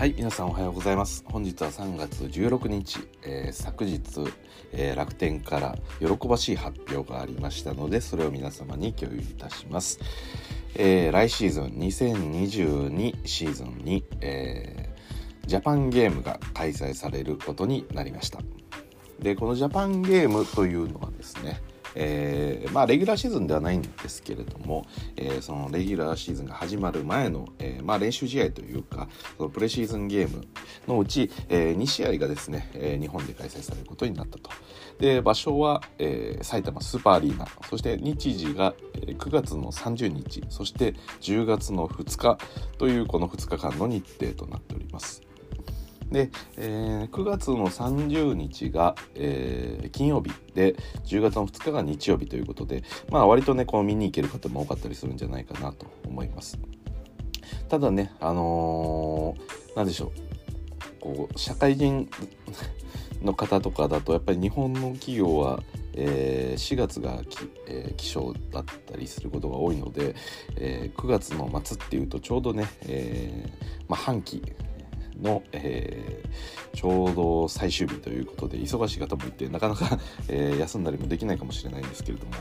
[0.00, 1.22] はい皆さんおはようございます。
[1.26, 4.00] 本日は3月16日、えー、昨日、
[4.72, 10.00] えー、楽天から喜ばしい発表がありましたのでそれを皆様に共有いたします、
[10.74, 14.88] えー、来シーズン2022シーズンに、え
[15.44, 18.38] ジャパンゲームが開催されることになりました。
[19.18, 21.60] でこのジャパンゲームというのはですね
[21.94, 24.86] えー、まあレギュラーシーズンではないんですけれども、
[25.16, 30.44] えー、そのレギュラーシーズンが始まる前の、えー、まあ練習試合というかそのプレシーズンゲーム
[30.86, 34.50] のうち、えー、2試合がですね、えー、日本で開催されることになったと。
[34.98, 38.74] で場所は、えー、埼玉スーパーアリーナそして日時が、
[39.06, 42.38] 9月の30日そして10月の2日
[42.76, 45.29] というこの2日間の日程となっております。
[46.10, 50.74] で、えー、9月の30日が、えー、金曜日で
[51.04, 56.58] 10月の2日が日曜日ということでまあ割とねこう見に行ける方も多かったりするんじゃないかなと思います。
[57.68, 60.10] ただねあのー、でしょう。
[61.00, 62.08] こう社会人
[63.22, 70.14] の方とかだとやっぱり日本の企業はえー、4月がき、えー、気象だったりすることが多いので、
[70.56, 73.52] えー、9月の末っていうとちょうどね、え
[73.88, 74.40] まあ、半期
[75.20, 82.32] の、えー、ちょうど最終日ということで忙しい方もいてなかなか、 えー、休んだりもできないかもしれないんですけれども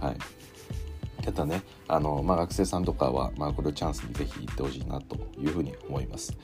[0.00, 0.16] はい
[1.24, 6.36] ただねあの、まあ、学生さんとかは、まあ、これをチャンスにぜひ行ってほしいなというふうに思います。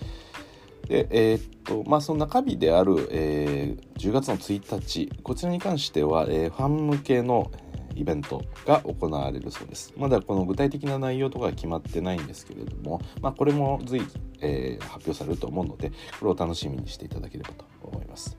[0.88, 7.52] でえー、っとまあその中日である、えー、10月の1日こちらに関しては、えー、ファン向けの、
[7.94, 9.92] イベントが行われるそうです。
[9.96, 14.06] まだこの具体的な内容とかは決まってないんですけれども、まあ、これも随時、
[14.40, 18.36] えー、発表されると思うので、これを楽しみにしていただければと思います。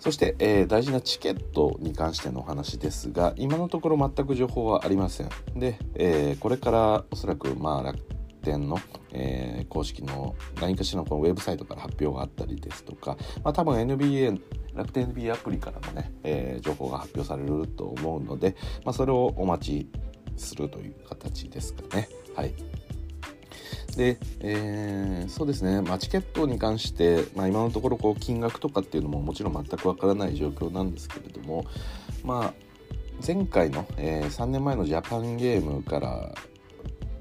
[0.00, 5.28] そして、えー、大事なチケットに関してのお話ですが、今のところ全く情報はありません。
[5.54, 7.94] で、えー、これからおそらく、まあ、
[8.42, 8.80] 楽天の、
[9.12, 14.40] えー、公式の何かしらのこのウェブサイトから発表があったりですとか、まあ、多分 NBA
[14.74, 19.90] 楽天 NBA アプリからもね、えー、情報が発表されると思うので、まあ、それをお待ち
[20.36, 22.08] するという形ですかね。
[22.34, 22.54] はい。
[23.96, 31.66] で、えー、そうですね、まあ、チケットに関して、まあ、今のところこう金額とかっていうのももちろん全くわからない状況なんですけれども、
[32.24, 32.54] まあ、
[33.24, 36.34] 前回の、えー、3年前のジャパンゲームから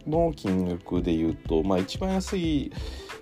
[0.08, 2.72] の金額でいうと、まあ、一番安い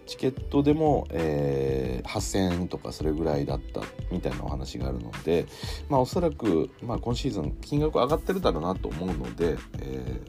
[0.06, 3.82] チケットでも、えー、8000円とかそれぐらいだった
[4.12, 5.46] みたいなお話があるので、
[5.88, 10.22] まあ、おそらく、まあ、今シーズン金額上がってるだろうなと思うので、え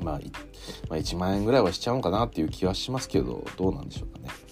[0.00, 0.20] ー、まあ、
[0.88, 4.51] まあ、1万円ぐらいはしちゃうのかなっていう気はしますけどどうなんでしょうかね。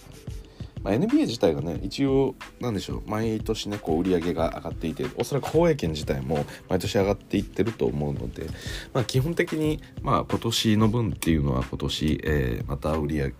[0.83, 8.47] まあ、NBA 自体がね一応なんでしょう毎年ねこう売り上げが上がっていておそらく放映権自体も毎年上がっていってると思うので、
[8.93, 13.35] まあ、基本的に、まあ、今年の分っていうのは今年、えー、また売り上げ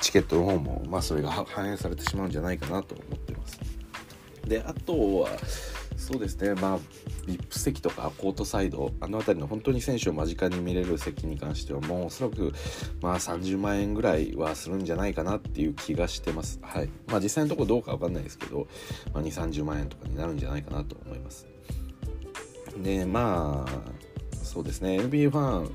[0.00, 3.60] チケットの方も、まあ、それが反映されてしまうんじゃないかなと思ってます。
[4.46, 5.28] であとは
[5.96, 6.54] そうですね。
[6.54, 6.78] まあ
[7.26, 12.52] VIP 席とかコートサイドあの辺りの本当に選手を間近に見れる席に関してはもうおそらく
[13.00, 16.58] まあ30万円ぐらいはするんじゃないかなっていう気がしてます。
[16.62, 16.88] はい。
[17.06, 18.68] まあ実際のところどうかわかんないですけど、
[19.12, 21.46] まあ、2 3 0万円とかになるんじゃないかなと思います。
[22.82, 24.98] でまあそうですね。
[25.00, 25.70] NBA ファン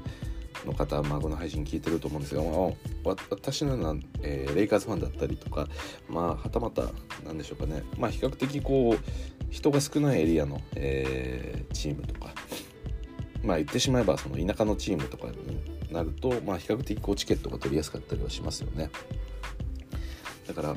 [0.65, 5.67] の方、まあ、この配信聞いてると思うんですが、まあ、私のような、えー、レイカーズファンだったりとか、
[6.09, 6.83] まあ、はたまた
[7.25, 12.33] 何でしょうかね、まあ、比較的こう人が少ないエリアの、えー、チームとか、
[13.43, 18.89] まあ、言ってしまえばその田舎のチームとかになると、まあ、比較的こうチケットが取りやすかったりはしますよね。
[20.47, 20.75] だから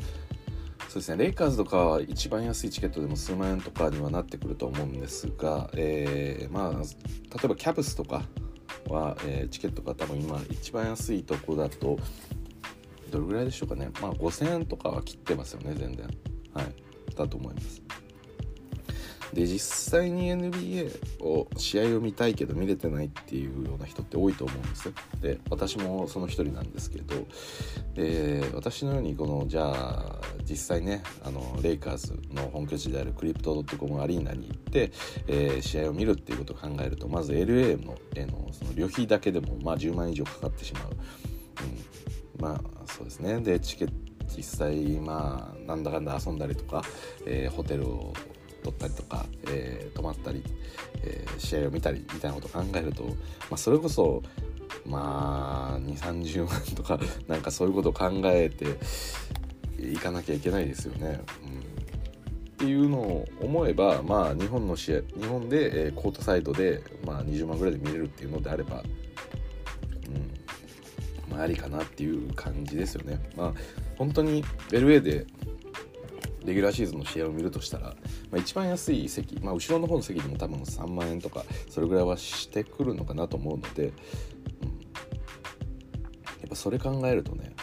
[0.88, 6.76] そうですねレイカーズとかは一番安いチケットでも数万円とかにはなってくると思うんですが、えー、まあ例
[7.44, 8.22] えばキャブスとか
[8.88, 11.98] は、えー、チケットが多分今一番安いとこだと
[13.10, 13.90] どれぐらいでしょうかね。
[14.00, 16.06] まあ5000円とかは切ってますよね全然。
[16.52, 16.66] はい。
[17.14, 17.82] だと思います。
[19.32, 24.94] で実際に NBA を試合を見たいけど見れてないっていうような人って多いと思うんですよ。
[25.20, 27.14] で私もその一人なんですけど
[27.94, 34.92] で私のようにこのじゃあ実際ねあのレイカーズの本拠地であるクリプトドットコムアリーナに行って、
[35.26, 40.84] えー、試合を見るっていうことを考えるとまず LA の,、えのその旅費だけでもまあ10万以上かかってしまう、
[42.38, 43.40] うん、まあそうですね。
[43.40, 43.94] でチケット
[44.36, 46.82] 実際まあなんだかんだ遊んだりとか、
[47.26, 48.12] えー、ホテルを
[48.64, 50.42] 取ったりとか、えー、泊まったり、
[51.02, 53.10] えー、試合を見たりみたいなことを考えると、ま
[53.52, 54.22] あ、それこそ
[54.86, 58.78] まあ2 3 0万とか なんかそういうことを考えて
[59.78, 61.20] いかなきゃいけないですよね。
[61.44, 61.64] うん
[62.54, 68.82] っていうのを思えば、まあ、日本の試合日本で、えー、コートサイドで、まあ、20万ぐらいで見れるっていうのであれば、
[70.06, 73.18] うんまあ、ありかなっていう感じですよね。
[73.36, 73.54] まあ
[73.96, 75.26] 本当に LA で
[76.44, 77.94] レギュラーシーズンの試合を見るとしたら、
[78.30, 83.94] まあ、一番安い席、まあ、後ろの方の席でも多分3万円とかそれぐらいはしてくるのかなと思うので、うん、や
[86.46, 87.54] っぱそれ考えるとね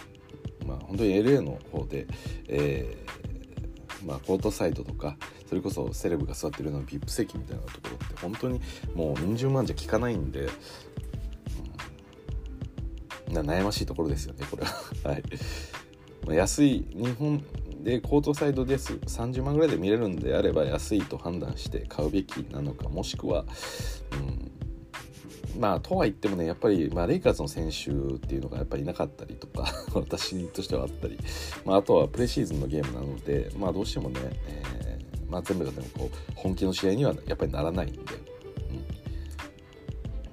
[0.65, 2.07] まあ本当に LA の方で、
[2.47, 5.17] えー、まあ、コートサイドとか
[5.47, 8.61] それこそセレブが座ってるような VIP 席みたいなところって本当に
[8.95, 10.47] もううん十万じゃ効かないんで、
[13.27, 14.71] うん、悩ましいところですよねこれは。
[15.11, 15.23] はい。
[16.25, 17.43] まあ、安い日本
[17.83, 23.45] でコートサイドです30万ぐらいで見れるんであれば安いと判断して買うべきなのかもしくは、
[24.13, 31.17] うん、まあとは言ってもねやっぱり、まあ、レイカーズの選手っていうのがやっぱりいなかったりとか 私としてはあったり、
[31.65, 38.30] まあ、あとはプレシーズンのゲームなので、まあ、どうしてもね、えーまあ、全部がでもこう本気の試合にはやっぱりならないんで。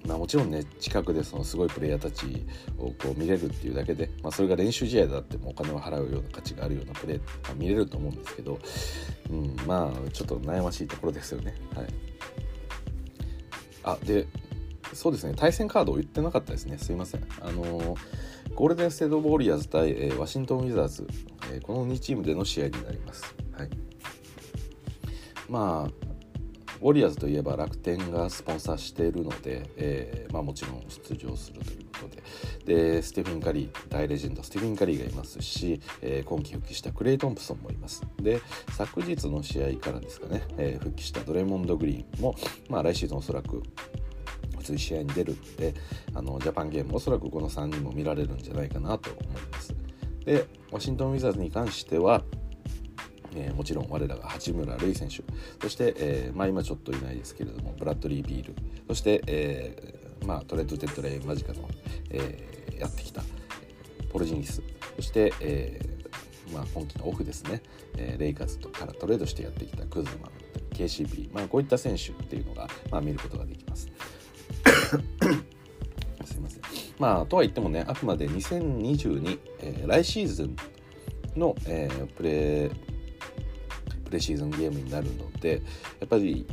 [0.08, 2.46] まあ、もちろんね近くでそのすごいプレイヤーたち
[2.78, 8.58] をこう見れるっていうだけで、まあ、それが練習試合だってもお金を払うような価値があるようなプレー、まあ、見れると思うんですけど、
[9.30, 11.54] うん、まあちょっと悩ましいところですよね。
[11.76, 11.86] はい、
[13.84, 14.26] あで
[14.94, 17.26] そうですね対戦カードを言ってなかったですねすいません。
[17.42, 17.98] あのー、
[18.54, 21.06] ゴールデン・ステート・ウォリアーズ対、えー、ワシントン・ウィザーズ、
[21.52, 23.34] えー、この2チームでの試合になります。
[23.52, 23.68] はい、
[25.50, 32.22] まあォリアーズといえば楽天がスポンサーしているので、えーまあ、もちろん出場するということで。
[32.64, 38.02] でステフィン・カリー大レジェンドステフィン・カリーがいますし、えー、今季復帰したクレイ・トンプソンもいます。
[38.20, 38.40] で
[38.70, 42.34] 昨日の試合からですかね、えー、復帰したドレモンド・グリーンも、
[42.68, 43.62] まあ、来シーズンおそらく
[44.58, 45.74] 普通試合に出るんで
[46.14, 49.74] あのジャパンゲームおそらくこの3人も見られるんじゃないかなと思います。
[50.24, 52.22] でワシントン・ウィザーズに関しては
[53.34, 55.22] えー、もちろん我らが八村塁選手。
[55.60, 58.54] そして、えー、まあ、今ちょっといないですけれどもブラッドリー・ビール。
[58.88, 61.68] そして、えー、まあ、トレード・デッドライン間近の、
[62.10, 63.22] えやってきた
[64.10, 64.62] ポルジンギス。
[64.96, 65.80] そして、え
[66.52, 67.62] まあ、今季のオフですね、
[67.96, 70.48] えレイカーズからトレードしてやってきたクズマン
[70.78, 73.88] KCP、まあ、こういった選手っていうのが、まあ、見ることができます。
[76.24, 76.62] すいません。
[76.98, 80.56] まあ、とは言ってもね、あくまで2022、えー、来シーズン
[81.36, 82.87] の、えー、プレー
[84.08, 85.62] プレシーズンゲームになるので
[86.00, 86.46] やっぱり、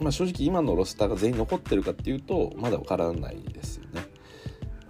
[0.00, 4.04] まあ、正直今のロスターが全員残ってるかっていうとまだ分からないですよね。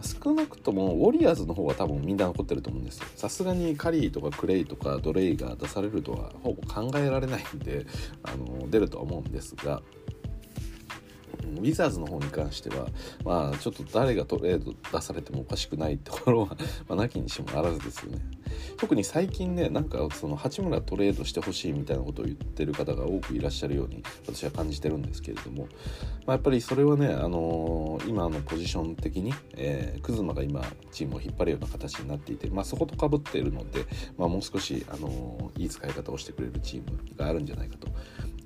[0.05, 3.07] 少なくともウォリアーズの方は多分みんな残ってると思うんですよ。
[3.17, 7.87] さすがにカリーとかクレイとかドレイが出されるとはほぼ考えられないんで
[8.23, 9.83] あの出るとは思うんですが
[11.45, 12.87] ウィザーズの方に関しては、
[13.25, 16.57] まあ、ちょっと誰がトレード出されてもおかしくないところは
[16.89, 18.19] まあ、なきにしもあらずですよね。
[18.77, 25.69] 特に最近ね、なんかその八村トレードしてほしいみたいなことを言ってる方が多くいらっしゃるように私は感じてるんですけれども、
[26.27, 30.63] まあ、やっぱりそれはね、あのー、今のポジション的に、えー、クズマが今
[30.93, 33.85] チームを引っ張るような形になっていて、まあ、そことかぶっているので、
[34.17, 37.89] まあ、もう少し、あのー、いい使い方をしてくれるチームがあるんじゃないかと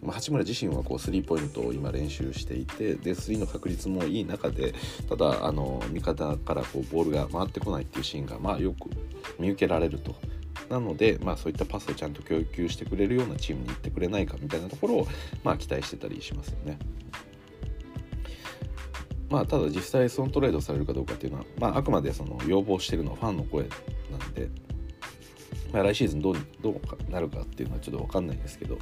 [0.02, 4.74] まあ、八村自身はこうスリーポイントを今練習していてでスリーの確率もいい中で
[5.08, 8.90] ただあの味方からこうボールが回ってこないっていうシーンがまあよく
[9.38, 10.14] 見受けられると。
[10.68, 15.08] なので、まあ、そういったパスをちゃんと供給してくれるようなチームに行ってくれないかみたいなところを、
[15.42, 16.78] まあ、期待してたりしますよね。
[19.30, 23.68] まあ、ただ実際そのトレードされるかどうかっていうのは、まあ、あくまでその要望してるのはファンの声な
[24.24, 24.48] んで、
[25.72, 28.78] まあ、来シーズンどうどうなるかっていうのはちょっと分かんないですけど、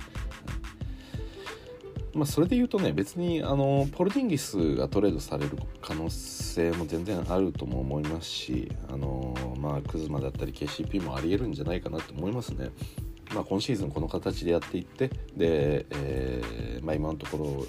[2.17, 12.71] まあ、それで言うとね別にあのポルティンギスがトレードされる可能性も全然あるとも思いますしあの、まあ、クズマだったり KCP もありえるんじゃないかなと思いますね。
[13.35, 17.67] まあ、今シーズンこの形でやっていってで、えーまあ、今のところ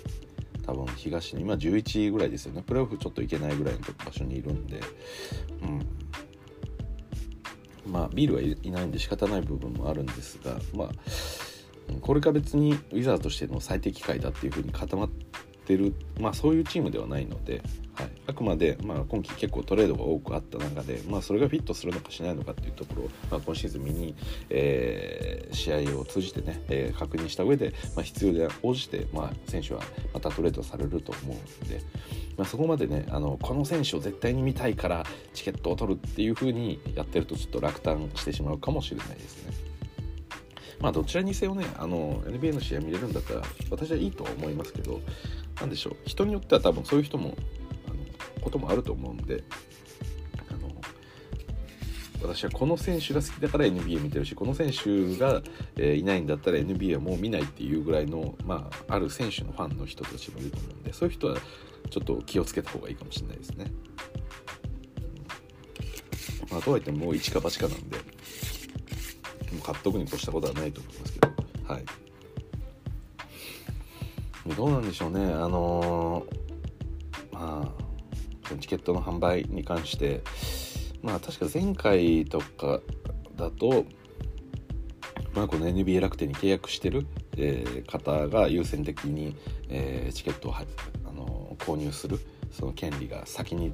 [0.66, 2.64] 多分東の今11位ぐらいですよね。
[2.66, 4.80] プレーオフちょっといけないぐらいの場所にいるんで、
[7.86, 10.90] うん、まあビールはいないんで仕方ない部分もあるんですがまあ
[12.02, 17.62] これが別にウィザーとしての最適解だっていうふうに固まってる、まあ、そういうチームではないので、
[17.96, 24.16] はい、あくまで、まあ、今季結構トレードが多くあった中で、まあ、それがフィットするのかしないのかっていうところを、まあ、今シーズン見に、
[24.50, 29.82] えー、試合を通じてね、えー、確認した上で、まあ、必要で応じて、まあ、選手は
[30.14, 31.82] またトレードされると思うので、
[32.38, 39.67] まあ、そこまでねあのこの選手を絶対に見たいからチケットを取るっていうふうにやってるとちょっと落胆してしまうかもしれないですね。
[40.80, 43.42] まあどちらにせよねあの NBA の試合見れるんだったら
[43.72, 45.02] 私はいいとは思いますけど
[45.60, 47.36] 何でしょう人によっては多分そういう人も
[47.88, 49.44] あのこともあると思うんで
[50.50, 50.70] あの
[52.22, 55.42] 私はこの選手が好きだから NBA 見てるしこの選手が、
[55.78, 61.38] えー、いないんだったら NBA はもう見ないっていうぐらいの、まあ、ある選手のファンの人たちもいると思うんでそういう人は
[61.90, 63.72] ちょっと気をつけた方がいいかもしれないですね。
[66.52, 67.98] まあ、とはいってもう一か八かなんで
[69.64, 71.28] 買っとくに越したことはないと思いますけど。
[71.74, 71.86] はい。
[74.56, 75.26] どうなんでしょうね。
[75.26, 77.88] あのー、まあ
[78.60, 80.22] チケットの販売に関して
[81.02, 82.80] まあ確か前回とか
[83.36, 83.86] だと
[85.34, 89.36] まあこの NBA 楽天に契約してる、えー、方が優先的に、
[89.70, 90.64] えー、チケットをあ
[91.14, 92.20] の購入する
[92.52, 93.74] その権利が先に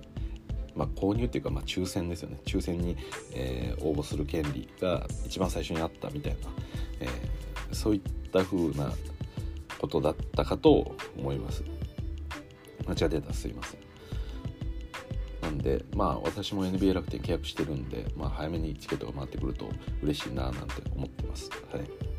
[0.75, 2.39] まあ、購入っていうか、まあ、抽選ですよね。
[2.45, 2.97] 抽選に、
[3.33, 6.39] えー、応募する権利が一番最初にあったみたいな、
[7.01, 8.01] えー、そういっ
[8.31, 8.91] た風な
[9.79, 11.63] ことだったかと思います。
[12.87, 13.79] 間違ってたすいません。
[15.41, 19.69] なんでまあ私も NBA 楽天契約してるんで、まあ、早めにチケットが回ってくると
[20.01, 21.49] 嬉しいななんて思ってます。
[21.71, 22.12] はい。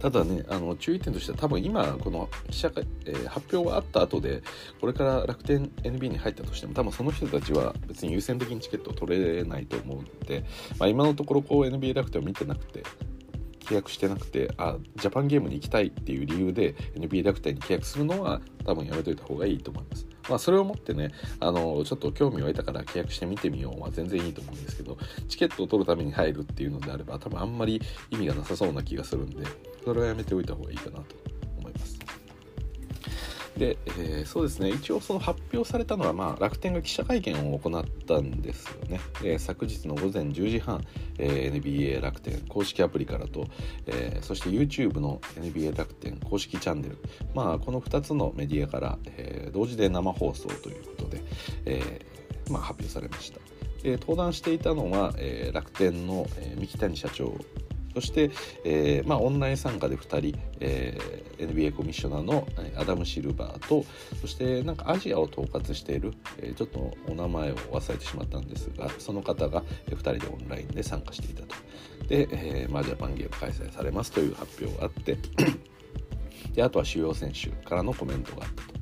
[0.00, 4.42] ただねあの注意点としては多分今この記者会、えー、発表があった後で
[4.80, 10.44] これから楽天 NB に入ったとしても多分その人たちは別に優先的にチケットを取れないと思うので、
[10.78, 12.82] まあ、今のところこう NBA 楽天を見てなくて
[13.60, 20.06] 契約してなくてあジャパンゲームに行きたいっていう理由で NBA 楽天に契約するのは多分やめといた方がいいと思います。
[20.28, 24.96] まあ、それをもってねあのちょっと興味を得たから契約してみてみようは全然いいと思うんですけど
[25.28, 27.80] チケットを取るために入るっていうのであれば多分あんまり
[28.10, 29.44] 意味がなさそうな気がするんで
[29.84, 31.04] それはやめておいた方がいいかなと
[31.58, 31.98] 思います。
[33.60, 34.70] で、えー、そうですね。
[34.70, 40.82] 一応その発表されたのは、まあ、楽天が記者会見を行ったんですよね、えー、昨日の午前10時半、
[41.18, 43.48] えー、NBA 楽天公式アプリからと、
[43.86, 46.96] え、そして YouTube の NBA 楽天公式チャンネル、
[47.34, 51.22] まあ、この2つのメディアから、え、同時で生放送ということで、
[51.66, 52.06] え
[52.50, 53.40] まあ、発表されました。
[53.84, 57.34] え、登壇していたのは、え、楽天の、え、三木谷社長
[57.94, 58.30] そして、
[58.64, 63.84] えーまあ、オンライン参加で2人、えー、NBA コミッショナーのアダム・シルバーと
[64.20, 71.54] そしてなんかアジアを統括している、えー、ちょっとお名前を忘れてしまったんですがその方が2人でオンラインで参加していたと
[72.08, 75.18] で、えーまあ、ジャパンゲーム開催されますという発表があって
[76.54, 78.80] であとは主要選手からのコメントがあったと。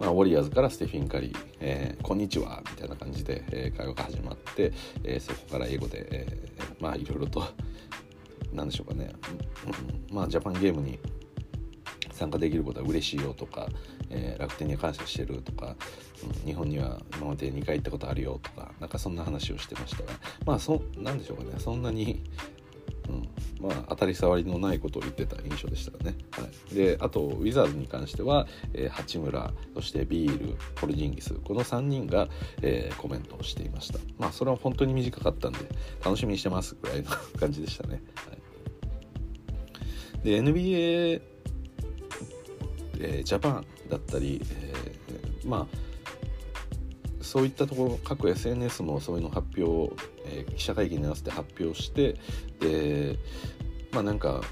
[0.00, 4.72] まあ、ウォリアーズからステフィン・カリー、えー、こんにちはみたいな感じで、えー、会話が始まって、
[5.04, 7.44] えー、そこから英語で、えー、まあいろいろと
[8.52, 9.12] 何でしょうかね、
[10.10, 10.98] うん、まあジャパンゲームに
[12.12, 13.66] 参加できることは嬉しいよとか、
[14.10, 15.74] えー、楽天に感謝してるとか、
[16.42, 20.12] うん、日本には今まで2回行ったことあるよとかなんかそんな話をしてましたが。
[20.46, 21.50] まあそなんでしょうかね。
[21.58, 22.22] そんなに、
[23.62, 32.28] まあ当たり障りのないことを言ってた印象でしたね、はい、であとウィザーズに関しては、えー、八村そしてビールポルジンギスこの3人が、
[32.60, 34.00] えー、コメントをしていました。
[34.18, 35.60] まあそれは本当に短かったんで
[36.04, 40.24] 楽しみにしてますぐらいの感じでしたね、はい。
[40.24, 41.22] で NBA、
[42.98, 45.92] えー、ジャパンだったり、えー、まあ
[47.32, 49.94] そういったところ各 SNS もそういうの発表、
[50.26, 52.16] えー、記者会見に合わせて発表して
[52.60, 53.18] で
[53.92, 54.42] まあなんか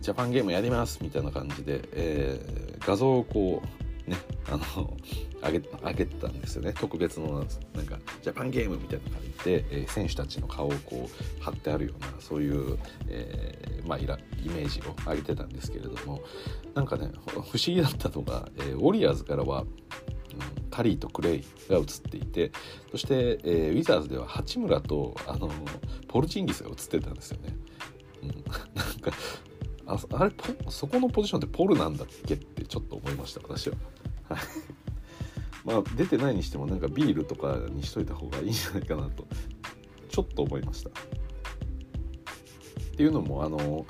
[0.00, 3.62] ジャパンゲームやりますみたいな感じで、えー、画像をこ
[4.06, 4.16] うね
[4.48, 4.96] あの
[5.42, 12.78] 上げ上げたんですよね特別のなんかジャパンゲームみたいな感じで、えー、選手たちの顔をこう貼ってあるようなそういう、
[13.08, 16.22] えー、まあ、イライメージを上げてたんですけれども
[16.74, 19.64] なんかね不思議だったのが、えー、ウォリアーズからは、
[20.70, 22.52] カリーとクレイが映っていて
[22.90, 25.50] そして、えウィザーズでは八村とあの
[26.06, 27.56] ポルチンギスが映ってたんですよね。
[28.26, 28.42] なん
[29.00, 29.12] か
[29.86, 30.32] ああれ
[30.68, 33.76] そこのポジションってポルなんだっけってちょっと思いました私は。
[34.28, 34.38] はい。
[35.64, 39.26] まあ出てないにしてもなんかビールとかにしといた方がいいんじゃないかなと
[40.08, 40.90] ちょっと思いました。
[40.90, 40.92] っ
[42.96, 43.84] ていうのもあの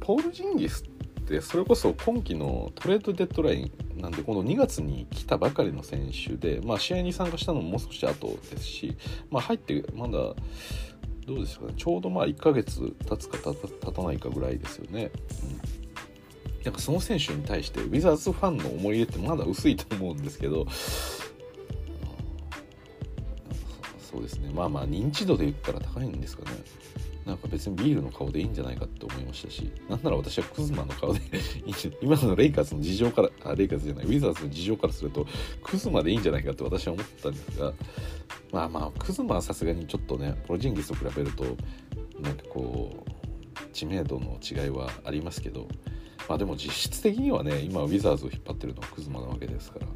[0.00, 8.96] ポール・ジンギスってそれこそ今季のトレードデッドラインなんでこの2月に来たばかりの選手で、まあ、試合に参加したのももう少し後ですし、
[9.30, 10.34] まあ、入ってまだ
[11.26, 11.74] どうですかね。
[11.76, 15.10] ちょうどまあ1ヶ月経つか経たないかぐらいですよね。
[15.42, 16.64] うん。
[16.64, 20.66] なんかその選手に対してウィザーズファンの思い入れってまだ薄いと思うんですけど。
[23.98, 24.50] そうですね。
[24.54, 26.56] まあまあ認知度で言ったら高いんですかね。
[27.26, 31.20] なんか別にビールの顔でいいんじゃないかって思いましたしなんなら私はクズマの顔で
[32.02, 35.26] 今のレイカーズの事情からあレイカーズじゃないウィザーズの事情からすると
[35.62, 37.72] クズマでいいんじゃないかって私は思ったんですが
[38.52, 41.44] まあまあクズマはさすがにちょっとねプロジンギスと比べると
[42.20, 43.14] なんかこう
[43.72, 45.66] 知名度の違いはありますけど
[46.28, 49.94] まあでも実質的にはね今ウィザーズを引っ張ってるのはクズマなわけですから、うん、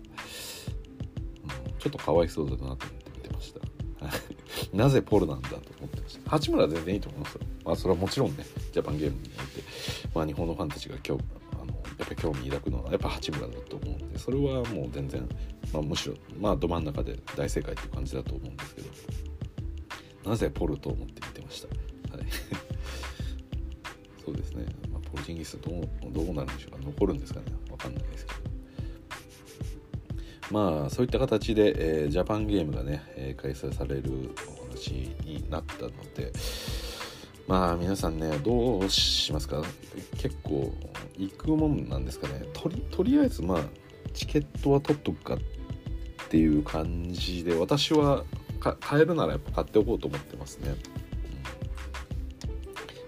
[1.79, 3.68] ちょっとかわいそうだなと思って見てました。
[4.73, 6.31] なぜポルなんだと思ってました。
[6.31, 7.41] 八村は全然いいと思いますよ。
[7.65, 9.63] まあそれはもちろんねジャパンゲームにおいて、
[10.15, 11.25] まあ、日本のファンたちが今日
[11.61, 11.67] あの
[11.99, 15.29] やっぱ興味抱くのはやっぱ八村だと思うんでそれはもう全然、
[15.73, 18.89] まあ、むしろまあど真ん中で大正解っていう感じだと思うんですけど
[20.31, 21.69] なぜポルトを持って見てました。
[22.17, 22.27] はい。
[24.25, 26.79] そうですね、まあ、ポルジンギスどうどうなるんでしょうか。
[26.85, 27.47] 残るんですかね。
[27.71, 28.48] わかんないですけど。
[30.51, 36.33] まあそういった形で、えー、ジャパンゲームがね、えー、開催されるお話になったので
[37.47, 39.63] まあ皆さんねどうしますか？
[40.17, 40.73] 結構
[41.17, 42.45] 行くもんなんですかね？
[42.53, 43.61] とりとりあえずまあ
[44.15, 45.39] チケットは取っとくかっ
[46.29, 48.25] ていう感じで私は
[48.59, 50.71] 買えるならやっぱ買っておこうと思ってますね。
[50.71, 50.77] うん。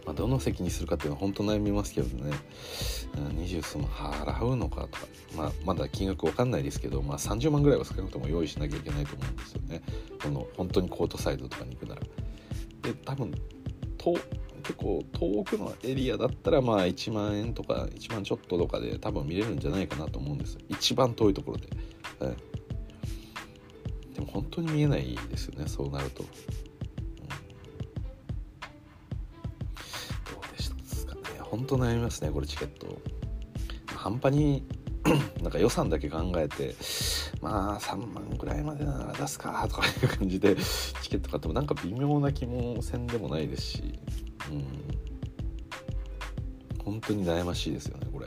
[0.07, 2.33] まあ、どの席にするかっていうのは本当悩みますけどね、
[3.17, 4.99] 二十数万払うのかとか、
[5.37, 9.83] まあ、まだ金額わかんないですけど、まあ、30万ぐらいは少なくとも用意しなきゃいけないと思うんですよね。
[10.23, 12.01] この本当にコートサイドとかに行くなら。
[12.83, 13.33] で多分
[13.99, 14.15] と
[14.63, 21.69] 結構遠くのエリアだったらまあ1万円とか1万ちょっととかで多分見れるんじゃないかなと思うんです一番遠いところで、
[22.19, 22.37] はい、
[24.15, 26.25] でも本当に見えないですよねそうなると。
[31.51, 33.01] 本当悩みますねこれチケット。
[33.97, 34.65] 半端に
[35.43, 36.75] なんか予算だけ考えて
[37.41, 40.57] まあ3万ぐらいまでなら出すかとかいう感じで
[41.03, 43.99] チケット買ってもなんか微妙な気もせんでもないですし
[44.51, 44.65] うん。
[46.85, 48.27] 本当に悩ましいですよねこれ。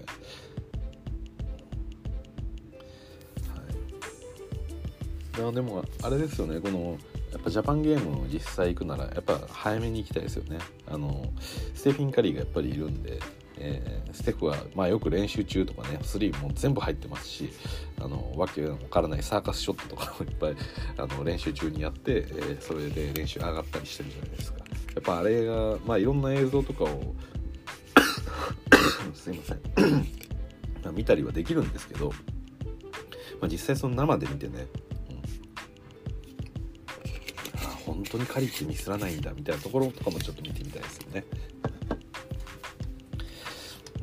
[5.43, 6.97] はい、でもあれですよねこの
[7.33, 10.59] やっぱジャパンゲームを実際行くならやっぱ早めに行きたいですよね。
[10.87, 11.25] あの
[11.73, 13.19] ステフィン・カリーがやっぱりいるんで、
[13.57, 17.49] えー、ステフは、まあ、よく練習中とかねスリーも全部入ってますし
[17.99, 20.55] あのわけわからないサーカスショットとかもいっぱい
[20.97, 24.59] あの練習中にやって、えー、それで練習上がったりしてるじゃないですか。
[24.93, 27.15] やっぱあれが、まあ、いろんな映像とかを
[29.15, 29.59] すいません。
[30.93, 32.09] 見たりはできるんですけど、
[33.41, 34.67] まあ、実際その生で見てね
[37.85, 41.25] 本当にカリってミスらないんだみたいなところとかもちょっと見てみたいですよね。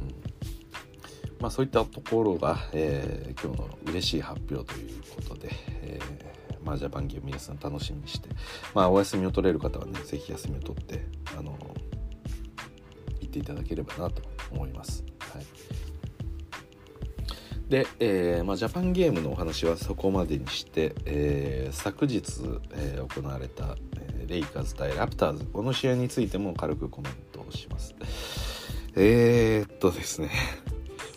[0.01, 5.51] うん、まあそういったところが、えー、今日の嬉しい発表ということで、
[5.83, 8.29] えー、まあジャパンゲーム皆さん楽しみにして、
[8.75, 11.07] まあお休みを取れる方はね、是非休みを取って、
[11.39, 11.57] あの
[13.21, 15.05] 行っていただければなと思います。
[15.21, 15.47] はい。
[17.71, 22.21] で、えーまあ、ジャパンゲームのお話はそこまでにして、えー、昨日、
[22.73, 25.45] えー、行われた、え、レイカーズ対ラプターズ。
[25.45, 27.95] この試合についても軽くコメントをします。
[28.97, 30.31] え、っとですね。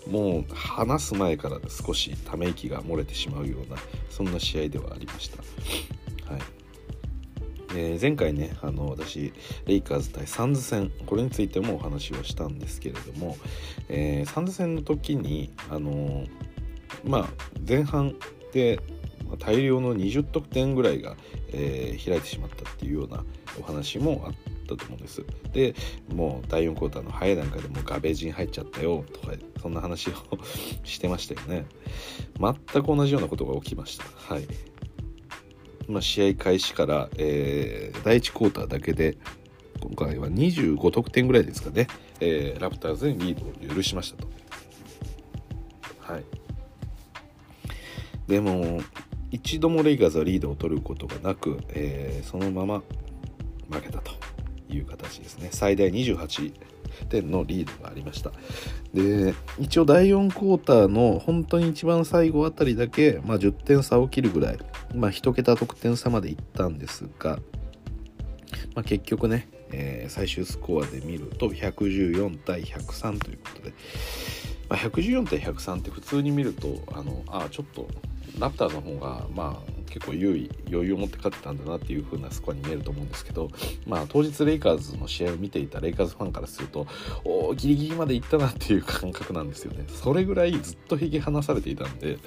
[0.07, 3.77] もう話す前から少しため息が漏れてしまうような
[4.09, 5.37] そんな試合ではありました。
[6.31, 6.41] はい。
[7.75, 9.33] えー、前回ねあの私
[9.65, 13.37] レイカーズ対サンズ戦これについてもお話をしたんですけれども、
[13.89, 16.25] えー、サンズ戦の時にあの
[17.03, 17.27] まあ、
[17.67, 18.15] 前半
[18.53, 18.79] で
[19.39, 21.15] 大量の20得点ぐらいが、
[21.51, 23.23] えー、開いてしまったっていうような
[23.59, 24.33] お話もあっ
[24.67, 25.23] たと思うんです。
[25.51, 25.75] で
[26.13, 30.13] もう第4クォーターの早い段階でもうガベージに入っちゃったよとかそんな話を
[30.83, 31.65] してましたよね。
[32.39, 34.05] 全く同じようなことが起きました。
[34.15, 34.47] はい。
[35.87, 39.17] まあ、試合開始から、えー、第1クォーターだけで
[39.81, 41.87] 今回は25得点ぐらいですかね、
[42.19, 44.27] えー、ラプターズにリードを許しましたと。
[45.99, 46.23] はい。
[48.27, 48.81] でも
[49.31, 52.81] 一度もレイカーズはリードを取ることがなく、えー、そのまま
[53.69, 54.11] 負けたと
[54.69, 56.53] いう形ですね最大28
[57.09, 58.31] 点のリードがありました。
[58.93, 64.59] で一応第4クォーターの本当に一番最後あたりだけ、まあ、10点差を切るぐらい、
[64.93, 67.39] まあ、1桁得点差までいったんですが、
[68.75, 73.73] まあ、結局ね、えー、最終スコアで見ると114対103ということで、
[74.69, 77.87] まあ、114対103って普通に見るとあのあちょっと
[78.39, 83.49] ラプターの方がまあ結構優位余裕を持って勝ってたんだなっていう風なスコアに見えると思うんですけど、
[83.85, 86.87] まあ、当日レイカーズの試合を見ていたレイカーズファンからすると
[87.23, 92.19] おおギリギリまで行ったなっていう感覚なんですよねそれぐらいずっと引き離されていたんで、うん、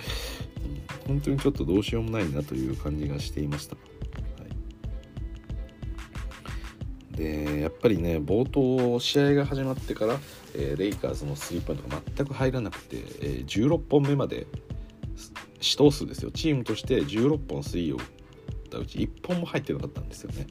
[1.09, 3.77] 本当にちょっとどうしようもないなという感じがしていました。
[7.17, 10.19] でやっぱりね冒頭試合が始まってから、
[10.55, 14.47] えー、レイカーズのスリーポイントが全く入らなくて、えー、16本目まで
[15.61, 16.31] 死闘数ですよ。
[16.31, 18.05] チームとして16本スリーを打っ
[18.71, 20.47] たうち1本も入ってなかったんですよね、はい、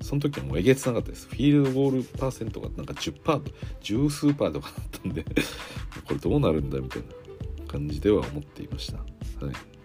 [0.00, 1.28] その時はもうえげつなかったです。
[1.28, 3.42] フィールドゴールパーセントがなんか10%と
[3.80, 5.24] 十数パーとかだったんで
[6.06, 7.08] これどうなるんだみたいな
[7.66, 8.98] 感じでは思っていました。
[8.98, 9.76] はい。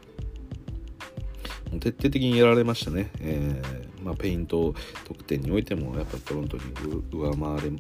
[1.80, 4.74] 徹底的にやられましたね、えーまあ、ペイント
[5.06, 6.64] 得点においてもやっぱトロントに
[7.12, 7.78] 上回れ、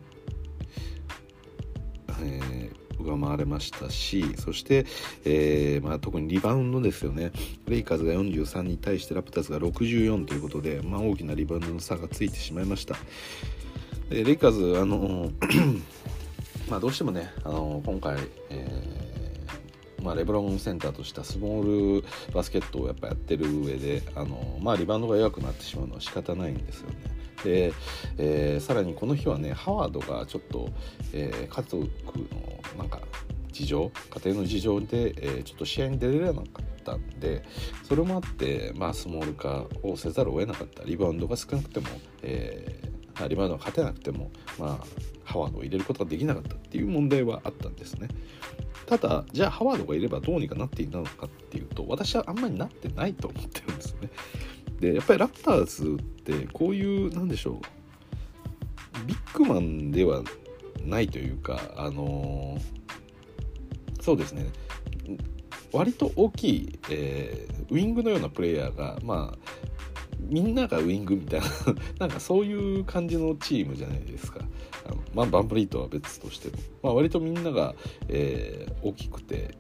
[2.21, 4.85] えー、上回れましたしそして、
[5.25, 7.31] えーまあ、特にリバウンドですよね
[7.67, 12.95] レイカーズが43に対してラプターズが64ということで、まあ、大きなリバウンドの差がついてしまいました
[14.09, 15.31] でレイカーズあの
[16.69, 18.17] まあどうしてもねあの今回、
[18.49, 27.20] えーまあ、レブロンセンターとしたスモールバスケットをやっぱやってる上であの、まあ、リバウンドが弱くなってしまうのは仕方ないんですよね。
[27.43, 27.73] で、
[28.17, 30.69] えー、さらにこの日はねハワードがちょっと、
[31.13, 32.99] えー、家族のなんか
[33.51, 36.45] 事情家庭の事情で、えー、ちょっと試合に出れなかっ
[36.83, 37.43] たんで
[37.83, 41.87] それもあって、まあ、スモール化をせざるを得なかったリバウンドが少なくても、
[42.23, 44.85] えー、リバウンドが勝てなくても、まあ、
[45.23, 48.07] ハワードを入れることができなかったっていう問題はあったんですね。
[48.85, 54.09] ただじゃあハワードがいればどうにかなっていたのかっていうと私はあんまりなってないと思ってるんですね。
[54.81, 59.05] でやっぱりラプターズってこういうなんでしょう。
[59.05, 60.21] ビッグマンでは
[60.83, 64.47] ないというかあのー、そうですね。
[65.71, 69.37] 割と大きい、えー、ウイングのようなプレイヤーがまあ
[70.19, 71.47] みんながウイングみたいな
[71.99, 74.41] なんかそういう感じのチームじゃないですか。
[74.85, 77.75] あのまあ、バンプリートは別としても、まあ、割とみんなが、
[78.07, 79.55] えー、大きくて、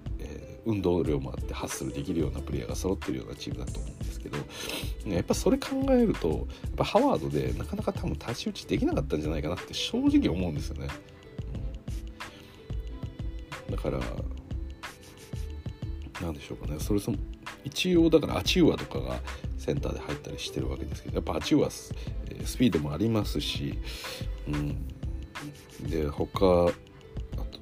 [0.65, 6.37] 運動量もあってハッスルできるようなプレイヤーが揃ってるようなチームだと思うんですけど、ね、やっぱそれ考えるとやっ
[6.77, 10.87] ぱハワードでなかなか多分太刀打ちできなかったんじゃないかなって正直思うんですよね。
[13.69, 13.99] うん、だから
[16.21, 16.79] なんでしょうかね。
[16.79, 17.17] それその
[17.63, 19.19] 一応だからアチウアとかが
[19.57, 21.93] センターで入ったりしてるわけですけどやっぱアチウアス
[22.57, 23.77] ピードもありますし、
[24.47, 24.87] うん、
[25.87, 26.71] で他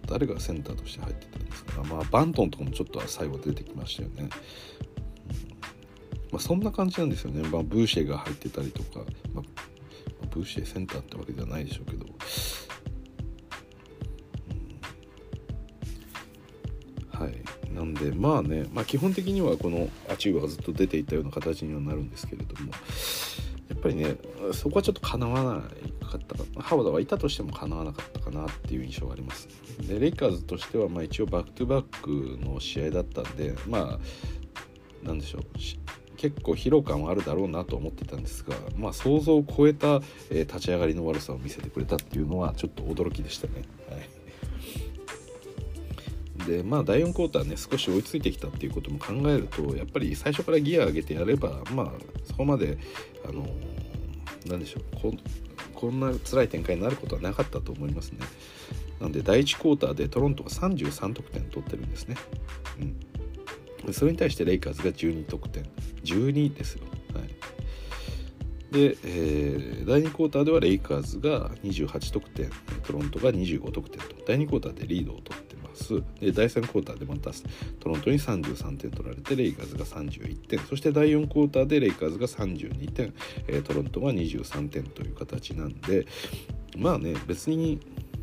[0.10, 1.84] 誰がセンターとして入ってたんですか？
[1.84, 4.30] まあバントンとかもちょっと最後出てきましたよね、
[6.32, 12.06] まあ、そんな感じなんですよね、まあ、ブーシェが入ってたりとか、まあ、ブーシェセンターってわけではないでしょうけど、
[17.12, 17.42] はい。
[17.72, 22.74] なんでまあね、まあ、基本的にはこのアチューバがずっと出ていたような形にはなるんですけれども。
[23.70, 24.16] やっぱりね
[24.52, 29.48] そこはちょっとかなわなかったかハワードはいたとしてもかなわなかったかなっていう印象があります。
[29.88, 34.00] でレイカーズとしてはまあ一応バックトゥバックの試合だったんでま
[35.04, 35.44] あなんでしょう。
[36.18, 43.64] 結構疲労感はあるだろうなと思ってたんですが、まあ、想像を超えた、え、立ち上がりの悪さを見せてくれたっていうのはちょっと驚きでしたね。
[46.50, 51.92] でまあ第4クォーターね少し追いついてきたっていうことも考えるとやっぱり最初からギア上げてやればまあ
[52.26, 52.78] そこまで
[53.28, 53.48] あの
[54.48, 55.14] 何でしょうこ
[55.76, 58.20] こんな辛い展開になることはなかったと思いますね。
[59.00, 62.18] なんで第1クォーターでトロントが33得点取ってるんですね。
[63.86, 63.94] うん。
[63.94, 65.64] それに対してレイカーズが12得点。
[66.04, 66.84] 12ですよ。
[67.14, 67.28] はい。
[68.74, 72.50] で、えー、第2クォーターではレイカーズが28得点。
[72.84, 74.16] トロントが25得点と。
[74.28, 77.32] 第2クォーターでリードを取ってますで第3クォーターでまた
[77.80, 80.60] トロントに33点取られてレイカーズが31点。
[80.60, 83.14] そして第4クォーターでレイカーズが32点、
[83.48, 86.06] え、トロントが23点という形なんで
[86.78, 87.80] まあね別に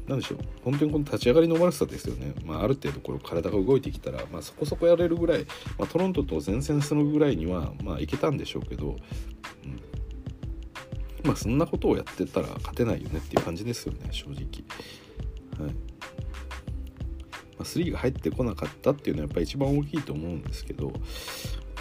[0.06, 0.38] 何でしょう。
[0.62, 5.46] 本当にこの立ち上がりの悪さですよね、まあ、ある程度これ体が動いてきたら、まあ、そこそこやれるぐらい、
[5.78, 8.96] まあ、トロントと前線するぐらいには、まあ、いけたんでしょうけど、うん、
[11.24, 14.36] まあそんなことをやってたら勝てないよねっていう感じですよね正直。
[15.58, 15.74] はい。
[17.58, 20.92] まあ、3が入ってこなかったっていうのはやっぱり一番大きいと思うんですけど、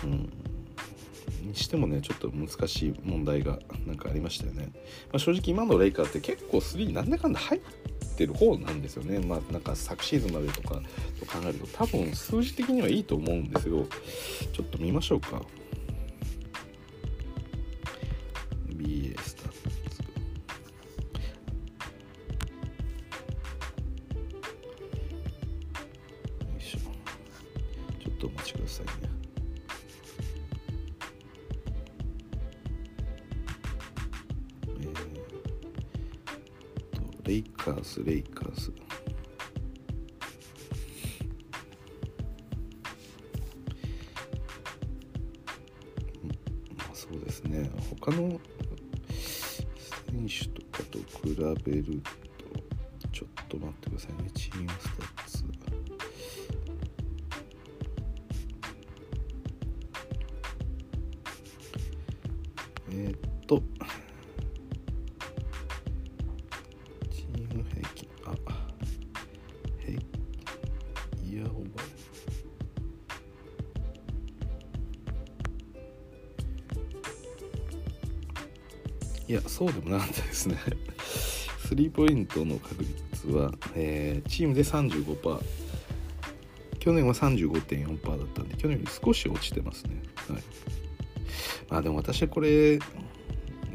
[0.03, 0.31] うん、
[1.45, 4.71] にしてもねちょっと難しい問題がなんかありましたよね、
[5.11, 7.61] まあ、正直今のレイカーって結構3なんだかんだ入っ
[8.17, 9.19] てる方なんですよね。
[9.19, 10.81] まあなんか昨シーズンまでとか
[11.19, 13.85] と考えると多分数字的にはいいと思うんですよ。
[14.53, 15.41] ちょっと見ましょうか。
[37.25, 38.71] レイカーズレイカーズ
[46.77, 47.69] まあそうですね。
[48.01, 48.39] 他の
[49.09, 52.24] 選手とかと比べると
[79.55, 80.57] そうでもなかったですね。
[81.65, 85.41] スリーポイントの確率は、えー、チームで35%、
[86.77, 90.01] 去年は35.4%だったんで去年より少し落ちてますね。
[90.27, 90.43] はい。
[91.69, 92.79] まあでも私はこれ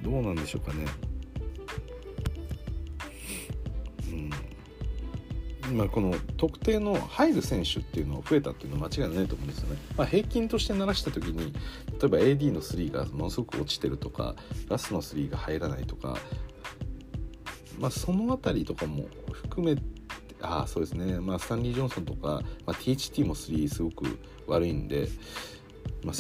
[0.03, 0.85] どうなんでしょうかね。
[5.73, 9.79] まあ、この特定の入る選手っていうのが増えたっていうのは間違いないと思うんですよね。
[9.97, 11.53] まあ、平均として鳴らした時に例
[12.05, 14.35] えば AD の3がものすごく落ちてるとか
[14.69, 16.17] ラスの3が入らないとか、
[17.79, 19.83] まあ、その辺りとかも含めて
[20.43, 25.09] あそうですね、まあ、スタンリー・ジョンソンとか、まあ、THT も3すごく悪いんで、
[26.03, 26.15] まあ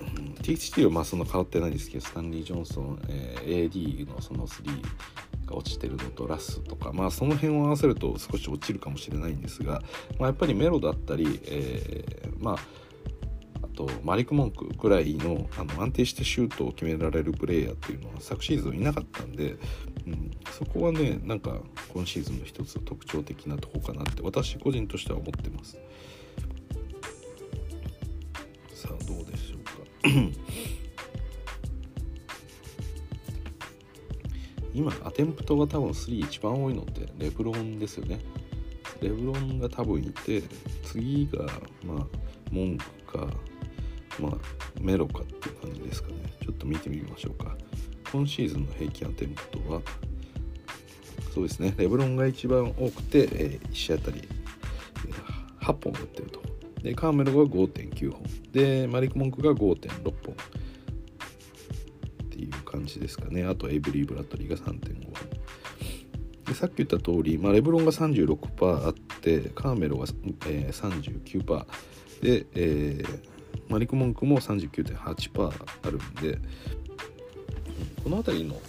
[0.00, 4.82] うん、THT はまあそんな変わってないですけどスタンリー・ジョンソン、えー、AD のその3
[5.54, 9.82] が落ちてるのとラスとかまあその辺を合わせると少し落ちるかもしれないんですが、
[10.18, 12.58] まあ、やっぱりメロだったり、えー、まあ
[13.74, 19.56] とマリック・モンクぐらいのあの安定してシュートを決められるプレイヤーっていうのは昨シーズンいなかったんで、
[20.06, 21.58] うん、そこはねなんか
[21.92, 25.78] 今シーズンの一つ特徴的なとこかなって私個人としては思ってます。
[28.72, 30.43] さあどうでしょうか。
[34.74, 38.20] 今アテンプトが多分3一番多いのってレブロンですよね。
[39.00, 40.42] レブロンが多分いて
[40.82, 41.44] 次が
[41.84, 42.06] まあ
[42.50, 43.26] モンクか
[44.20, 44.32] まあ
[44.80, 46.16] メロかっていう感じですかね。
[46.42, 47.56] ちょっと見てみましょうか。
[48.10, 49.80] 今シーズンの平均アテンプトは
[51.34, 51.74] そうですね。
[51.76, 54.22] レブロンが一番多くて、え、1試合あたり
[55.60, 56.42] 8本打ってると。
[56.82, 58.22] でカーメロが5.9本。
[58.52, 60.36] でマリック・モンクが5.6本。
[62.74, 63.44] 感じですかね。
[63.44, 70.06] あとエイブリー・ブラッドリーが3.5でさっき言った通り、まあ、レブロンが36%あってカーメロが、
[70.46, 71.66] えー、39%
[72.20, 73.20] で、えー、
[73.68, 76.38] マリク・モンクも39.8%あるんで
[78.02, 78.60] この辺りの、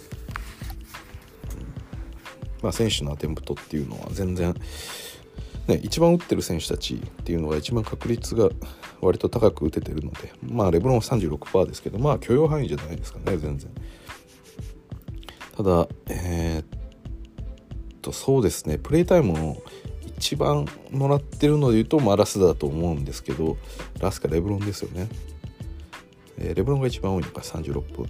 [2.62, 4.54] まあ、選手のアテンプトっていうのは全然
[5.68, 8.50] ね、一番打ってる選手たちっていうのが一番確率が
[9.00, 13.70] 割と高く打ててるのでまあレブロンは36%ですけどまあ許容範囲じゃないですかね全然。
[15.56, 19.62] ただえー、っとそうですねプレイタイムを
[20.18, 23.56] 一番もらってるので言うと、まあ、ラスだと思うんですけど
[24.00, 25.08] ラスかレブロンですよね、
[26.38, 28.08] えー、レブロンが一番多いのか36分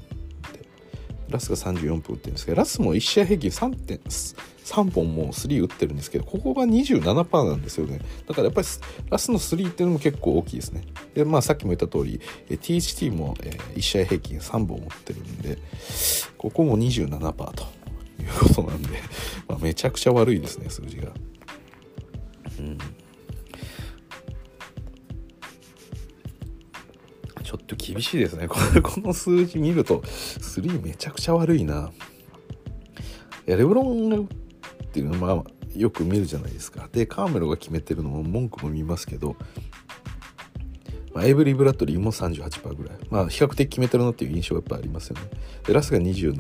[1.29, 8.67] ラスが34分打ってるんですけどラスも1試合平均3.3 3本も3打ってるんですけどここが27%なんですよねだからやっぱり
[9.09, 10.83] ラスの3っていうのも結構大きいですね
[11.15, 15.59] でまあさっきも言った通り THT も1試合平均3本打ってるんで
[16.37, 17.63] ここも27%と
[18.19, 18.99] いうことなんで、
[19.47, 21.13] まあ、めちゃくちゃ悪いですね数字が
[22.59, 22.79] うん
[27.45, 28.49] ちょっと厳しいですね。
[28.49, 31.93] このこの数字見ると、3めちゃくちゃ悪いな。
[33.47, 34.46] いや、レブロンっ
[34.97, 36.89] ていうのは、まあ、よく見るじゃないですか。
[36.91, 39.37] で、カーメロが決めてるのも文句も見ますけど、
[41.13, 42.99] まあ、エイブリー・ブラッドリーも38%ぐらい。
[43.11, 45.23] まあ、比較的決めてるなっていう印象がやっぱありますよね。
[45.67, 46.37] で、ラスが27%、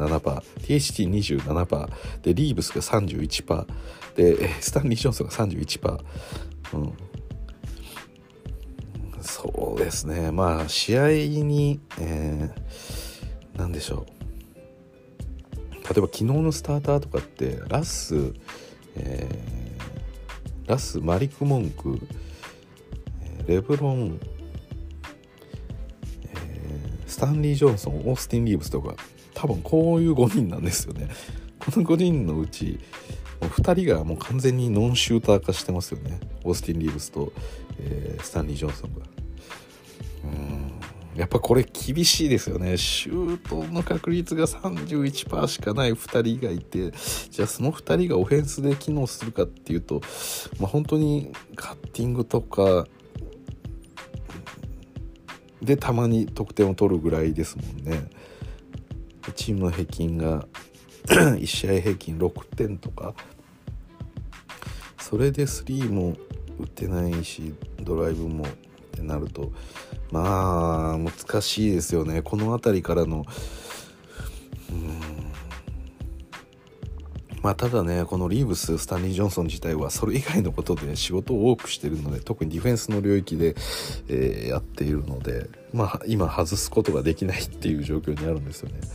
[0.62, 1.88] THT27%、
[2.22, 3.66] で、リーブスが31%、
[4.16, 5.98] で、スタンリー・ジョンソンが31%。
[6.74, 6.92] うん。
[9.20, 14.15] そうですねまあ試合に、えー、何でしょう
[15.88, 18.34] 例えば昨日のスターターとかってラス、
[18.96, 22.00] えー、ラスマリク・モンク
[23.46, 24.20] レブロン、
[26.24, 28.96] えー、スタンリー・ジョンソンオースティン・リーブスとか
[29.34, 31.08] 多分こういう5人なんですよね。
[31.60, 32.80] この5人のうち
[33.40, 36.18] もう2人がもう完全にノンシューター化してますよね。
[36.42, 37.32] オースティン・リーブスと、
[37.78, 39.06] えー、スタンリー・ジョンソンが。
[41.16, 42.76] やっぱこれ厳しいですよね。
[42.76, 46.92] シュートの確率が31%しかない2人がいて、
[47.30, 50.02] じゃあその2人がオフェンスで機能するかっていうと、
[50.60, 52.86] まあ、本当にカッティングとか
[55.62, 58.10] でたまに得点を取るぐらいですもんね。
[59.34, 60.46] チームの平均が
[61.08, 63.14] 1試合平均6点とか、
[64.98, 66.14] それで3も
[66.58, 68.48] 打てないし、ドライブもっ
[68.92, 69.52] てなると
[70.10, 72.22] まあ難しいですよね。
[72.22, 73.24] この辺りからの。
[74.70, 75.16] うん。
[77.46, 83.54] まあただねこのリーブススタンリー・ジョンソン自体はそれ以外のことで仕事を多くしてるので特にディフェンスの領域で、
[84.08, 88.80] えー、やっているのでまあ今外すことができないっていう状況にあるんですよね。
[88.80, 88.94] だか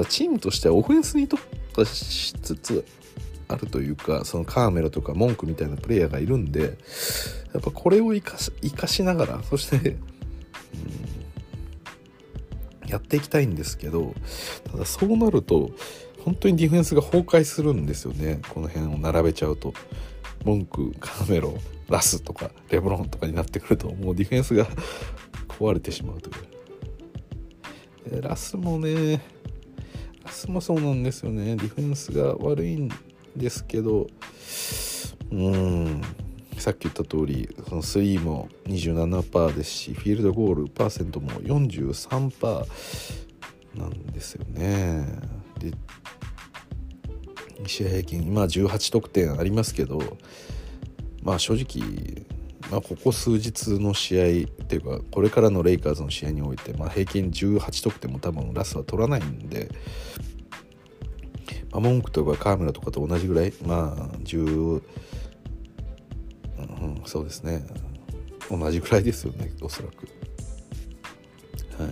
[0.00, 1.40] らチームとしてはオフェンスに特
[1.76, 2.84] 化しつつ
[3.46, 6.76] あるというかそのカーメラとか文句みたいなプレイヤーがいるんで
[7.52, 9.96] やっぱこれを生かし生かしながらそして、
[12.86, 14.14] やっていきたいんですけど
[14.64, 15.70] ただそうなると
[16.24, 18.40] 本当にディフェンスが崩壊するんですよね。
[18.48, 19.74] この辺を並べちゃうと。
[20.44, 21.54] 文句カメロ
[21.88, 24.66] ラスとかレブロンとかになってくるともうディフェンスが
[25.48, 26.32] 壊れてしまうとい
[28.18, 28.22] う。
[28.22, 29.22] ラスもね
[30.24, 31.56] ラスもそうなんですよね。
[31.56, 32.90] ディフェンスが悪いん
[33.36, 34.08] ですけど
[35.30, 36.02] うん。
[36.58, 42.66] さっき言った通りその3も27%ですしフィールドゴールパーセントも43%
[43.74, 45.06] なんですよね。
[45.58, 45.72] で
[47.62, 50.00] 2試合平均今18得点ありますけど
[51.22, 52.26] まあ正直、
[52.70, 59.70] まあ、ここ数日の試合っていうかこれからのレイカーズの試合において、まあ、平均18得点も多分ラスは取らないんで、
[61.70, 64.82] まあ、文句とか河村とかと同じぐらいまあ10、
[66.62, 67.64] うん、そうですね。
[68.50, 70.08] 同じぐらいですよねおそらく。
[71.82, 71.88] は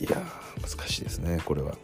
[0.00, 0.04] い。
[0.04, 0.22] いや
[0.60, 1.76] 難しいですねこれは。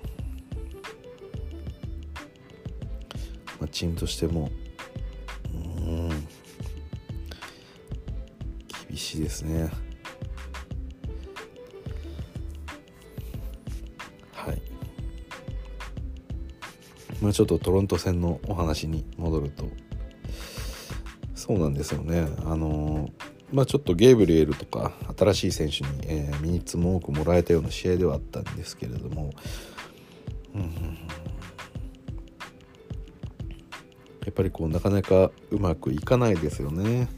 [3.60, 4.50] まあ、チームとしても
[5.52, 6.08] うん
[8.88, 9.70] 厳しいですね。
[14.32, 14.62] はい。
[17.22, 19.64] まあちょっとトロント戦のお話に戻ると
[21.48, 22.28] そうなんですよね。
[22.44, 23.08] あの
[23.54, 29.30] まあちょっとゲーブリエルとか新しい選手に、えー、ミニッツも多くもらえたような試合ではあったんですけれども、
[30.54, 30.62] うん、
[34.26, 37.08] やっぱりこうなかなかうまくいかないですよね。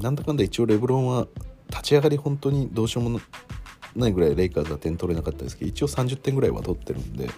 [0.00, 1.26] なんだかんだ一応レブロンは
[1.68, 3.20] 立ち上がり本当にどうしようも
[3.94, 7.28] ないぐらいレイカーズは点取れなかったですけど一応30点ぐらいは取ってるんで、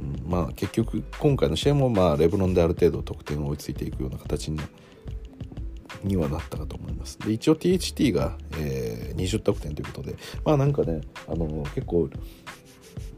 [0.00, 4.60] うん、まあ結局今回の試合もまあレブロンである程度得点を追いついていくような形に
[6.04, 7.18] にはなったかと思います。
[7.18, 12.08] で一応 THT が、えー、20得点ということでまあなんかねあの結構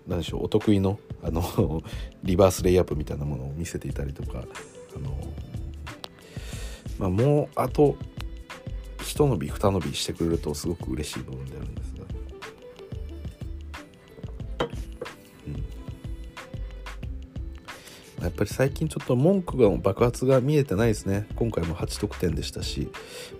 [0.07, 1.83] 何でしょうお得意のあの
[2.23, 4.45] リバースレイアップみたいなものを見せていたりとか
[4.97, 5.17] あの、
[6.99, 7.97] まあ、もうあと
[9.03, 11.96] 一伸び二伸びしてくれるとすごく嬉しい部分であるんです
[18.27, 21.29] やっぱり最近ちょっと文句が爆発が見えてないですね。
[21.37, 22.89] 今回も8得点でしたし、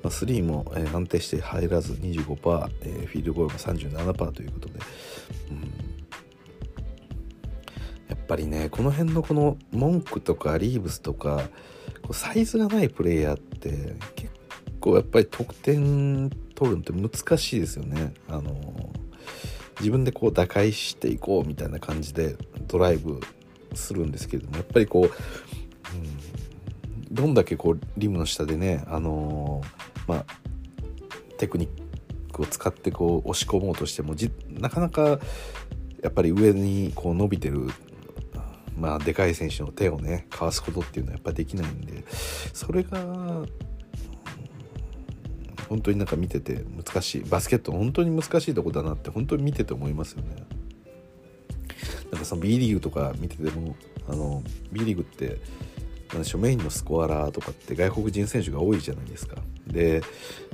[0.05, 4.79] まあ、3も、え安定して入らず25%、えー、フィールドゴールも37%ということで、
[5.51, 5.59] うん。
[8.09, 11.49] やっぱりねこの辺のこの文句とかリーブスとか
[12.03, 14.33] こうサイズがないプレイヤーって結
[14.81, 18.15] 構やっぱり得点取るのって難しいですよね。
[18.29, 18.55] あの
[19.81, 22.37] 自分でこう打開していこうみたいな感じで
[22.69, 23.21] ドライブ
[23.77, 25.09] するんですけれどもやっぱりこう、う
[27.11, 29.63] ん、どんだけこうリムの下でねあの
[30.07, 30.25] まあ
[31.39, 34.15] テクニックを使ってこう押し込もうとしても
[34.51, 35.19] なかなか
[36.03, 37.69] やっぱり上にこう伸びてる
[38.77, 42.05] まあ、でかい選手の手をねかわすことっていうのはやっぱできないんで
[42.53, 42.99] それが
[45.69, 50.37] 本当になんか見てて難しいバスケット本当に難しいとこだなって本当に見てて思いますよね。
[52.11, 53.77] なんかその B リーグとか見てても
[54.09, 54.43] あの
[54.73, 55.39] B リーグって
[56.13, 59.37] なんでしょうメインのスコアラーとかって外国人選手が多いじゃないですか。
[59.67, 60.03] で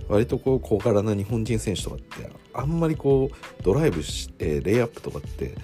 [0.09, 5.55] 割とこう小柄な日本人選手とかってあんまりこうドライブし、えー、レイアップとかって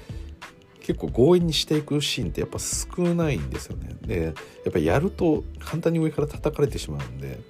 [0.80, 3.96] 結構強引にしていくシーンってやっぱ少ないんですよね。
[4.02, 4.30] でや
[4.68, 7.40] っぱやると簡単に上から叩かれてしまうんで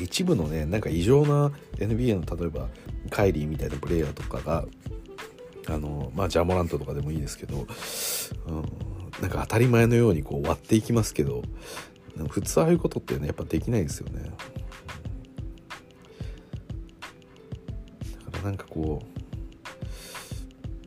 [0.00, 2.68] 一部のねなんか異常な NBA の例えば
[3.10, 4.64] カイリーみたいなプレイヤーとかが
[5.68, 7.66] あのまあジャモラントとかでもいいですけど、
[8.46, 8.64] うん、
[9.20, 11.42] なんか当たり前のようにこう割っていきますけど
[12.28, 14.30] 普通ああいうことってねやっぱできないですよね。
[18.24, 19.18] だからなんかこう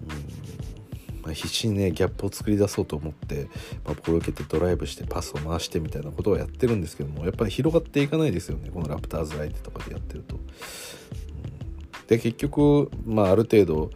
[0.01, 3.47] うんまあ、必死にねギャップを作り出そうと思って、
[3.85, 10.39] まあ、ボールを受けてドライブしてパスを回してみたいなことをやってるんですけどもやっぱり広がっていかないですよねこのラプターズ相手とかでやってると。
[12.07, 13.91] で結局、まあ、ある程度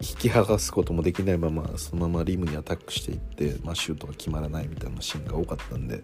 [0.00, 6.02] 引き剥がすこともできないままそのままリムにアタックしていって、まあ、シュートが決まらないみたいなシーンが多かったんで、うん、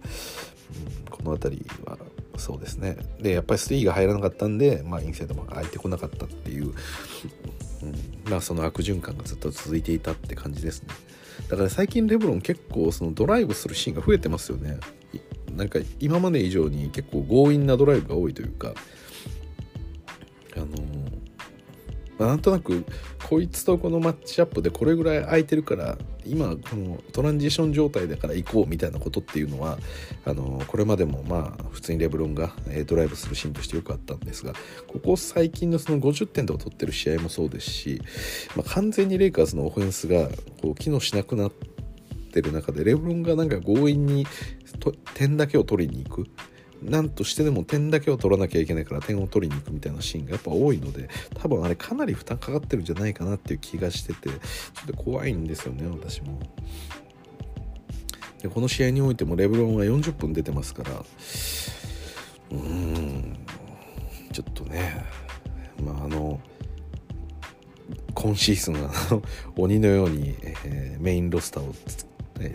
[1.11, 1.99] この辺りは
[2.36, 2.97] そうですね。
[3.20, 10.89] でやっぱり3が入らなかったんで、まあ、インセイドも空いてこなかったっていう、うん、まあその悪循環がずっと続いていたって感じですね。
[11.49, 14.78] だから最近レブロン結構そのドライブするシーンが増えてますよね。
[15.57, 18.74] なんか今まで以上に結構強引なドライブが多いというか
[20.57, 20.66] あの、
[22.27, 22.85] なんとなく
[23.29, 29.79] こいつとこのマッチアップでこれぐらい空いてるから今このトランジション状態だから行こうみたいなことっていうのは
[30.25, 32.53] あのこれまでもまあ普通にレブロンが
[32.87, 34.53] ドライブするシーンとしてよくあったんですが
[34.87, 38.01] ここ最近のその50点とか取ってる試合もそうですし、
[38.57, 40.29] まあ、完全にレイカーズのオフェンスが
[40.62, 41.53] こう機能しなくなっ
[42.33, 44.27] てる中でレブロンがなんか強引に
[45.14, 46.27] 点だけを取りに行く。
[46.85, 56.39] 何としてでも点だけを取らなきゃいけないから点を取りに行くみたいなシーンがやっぱ多いので多分あれかなり負担かかってるんじゃないかなっていう気がしててちょっと怖いんですよね私も。
[58.43, 63.39] でこの試合においてもレブロンは40分出てますからうーん
[64.32, 65.07] ちょっとね
[65.82, 66.39] まああの
[68.14, 68.91] 今シーズンは
[69.57, 71.74] 鬼のように、えー、メインロスターを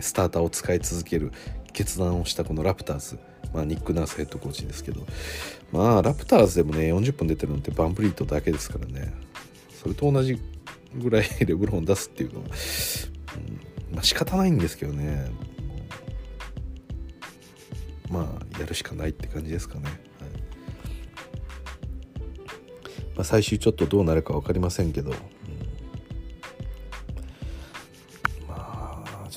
[0.00, 1.32] スターターを使い続ける
[1.72, 3.18] 決断をしたこのラプターズ、
[3.52, 5.06] まあ、ニック・ナースヘッドコーチですけど。
[5.72, 9.12] まあラプターズでもね40分出てるのってバンブリートだけですからね。
[9.80, 10.38] それと同じ
[10.96, 15.30] ぐらい レブロンを出すっていうのは、うん、まあ仕方ないんですけどね。
[18.10, 19.94] まあやるしかないって感じですかね、はい。
[23.14, 25.16] まあ、最終ちょっとどうなるか分かりませんけど、ちょ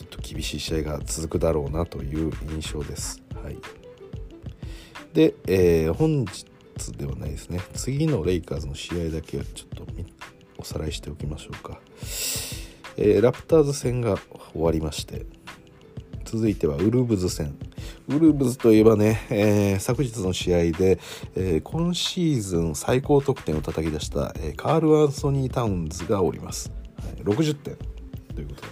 [0.05, 3.21] っと厳しい試合が続くだろうなという印象です。
[3.35, 3.57] はい、
[5.13, 6.45] で、えー、本日
[6.97, 7.59] ではないですね。
[7.73, 9.85] 次のレイカーズの試合だけちょっと
[10.57, 11.79] おさらいしておきましょうか、
[12.97, 14.17] えー、ラプターズ戦が
[14.53, 15.25] 終わりまして
[16.23, 17.55] 続いてはウルブズ戦。
[18.07, 20.99] ウルブズといえばね、えー、昨日の試合で、
[21.35, 26.71] えー、今シーズン最高得点を叩き出した、えー、カール・アンソニー・タウンズがおります。
[26.97, 27.92] はい、60点。
[28.33, 28.67] ということで、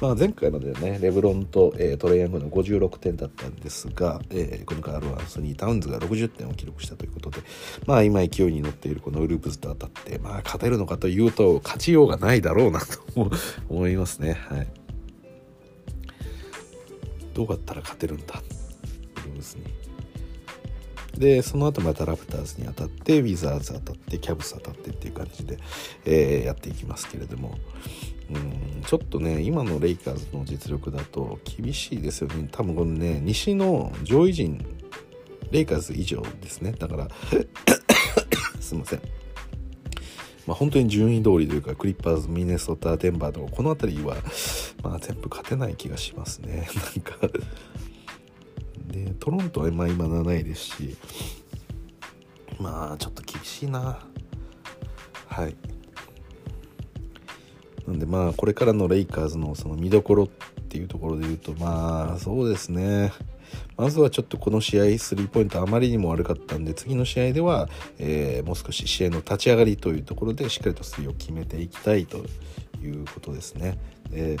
[0.00, 7.40] まあ、前回のでねレブロンと、えー、トレイヤングの56点だったんですが、えー、このカール・アンソニー・タウンズが60点を記録したということで、
[7.86, 12.86] まあ、今勢いに乗っているこのウルブズと当たって、まあ、勝てるのかというと勝ちようがないだろうなと
[13.68, 14.34] 思いますね。
[14.48, 14.66] はい。
[17.32, 18.40] どうやったら勝てるんだ？
[19.34, 19.64] ブスに。
[21.18, 25.58] でその後またラプターズに当たってウィザーズ当たってキャブス当たってっていう感じで、
[26.04, 27.56] えー、やっていきますけれども。
[28.30, 32.48] うんちょっとね今のレイカーズの実力だと厳しいですよね。
[32.50, 34.64] 多分このね西の上位陣
[35.50, 36.72] レイカーズ以上ですね。
[36.72, 37.08] だから
[38.60, 39.00] すいません。
[40.46, 44.16] まあ、本当に順位通りというかクリッパーズミネソタデンバーとかこの辺りは、
[44.82, 46.68] まあ、全部勝てない気がしますね。
[46.96, 47.28] なんか。
[48.88, 50.96] でトロントはまあ今7位ですし
[52.60, 53.98] まあちょっと厳しいな。
[55.26, 55.56] はい。
[57.86, 60.28] なんでまあこれからのレイカーズのその見どころっ
[60.68, 63.12] ていうところで言うとまあそうですね
[63.76, 67.68] まずはちょっとこの試合スリーポイントあまりにも悪かったんで次の試合では、
[67.98, 72.24] えー、もう少し試合の立ち上がりというところでしっかりとスリーを決めていきたいと
[72.82, 73.78] いうことですね。
[74.10, 74.36] で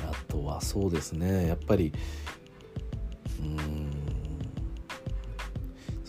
[0.00, 1.92] あとはそうですねやっぱり
[3.40, 3.97] うん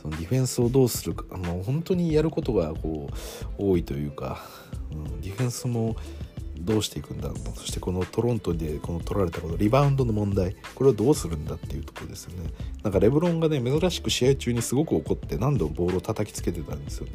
[0.02, 4.39] そのディフェンスをどうするかあの本当にやることがこう多いというか、
[4.91, 5.97] うん、ディフェンスも
[6.58, 12.50] どうしていくんだろうそしてこのトロントでこの取られたことリバウンドの問題これをどうするんだっていうところですよね。
[12.84, 17.14] なんかレブロンがね珍しく試合中にすごく怒って何度もボールを叩きつけてたんですよね。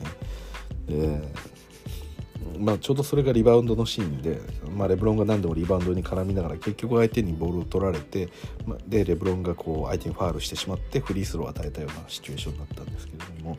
[0.89, 1.23] で
[2.59, 4.41] まあ、ちょうどそれがリバウンドのシーンで、
[4.75, 8.29] まあ、レブロンが何度もリバウンドに絡みながら結局相手にボールを取られて、
[8.67, 13.59] まあ、でレブロンがこう相手にファウルしてしまってフリースローを与えたようなシチュエーションになったんですけれども、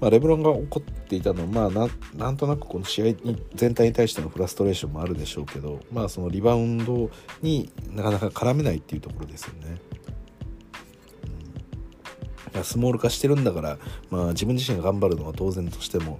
[0.00, 7.10] まあ、レブロンが怒っていたのは、まあ、なんとなくこの試合に全体に対してのフラストレーションもあるでしょうけど、まあ、そのリバウンド
[7.42, 9.78] になかなか絡めないっていうところですよね。
[12.54, 13.78] うん、スモール化してるんだから、
[14.10, 16.18] まあ、自分自身が頑張るのは当然としても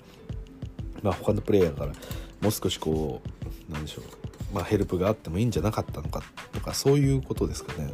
[1.05, 1.93] まあ、他のプレイヤーから
[2.41, 3.21] もう少しこ
[3.69, 4.05] うなんでしょう、
[4.55, 7.93] まあ、ヘルプがあってもいいんじゃなかったのかとかそういうことですかね。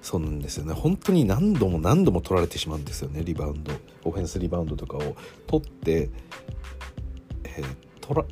[0.00, 0.72] そうなんですよね。
[0.72, 3.72] 本当に何度も何度も取られてしまうんですよねリバウンド。
[4.04, 5.16] オフェンスリバウンドとかを。
[5.48, 6.10] 取って、
[7.42, 8.24] えー、取ら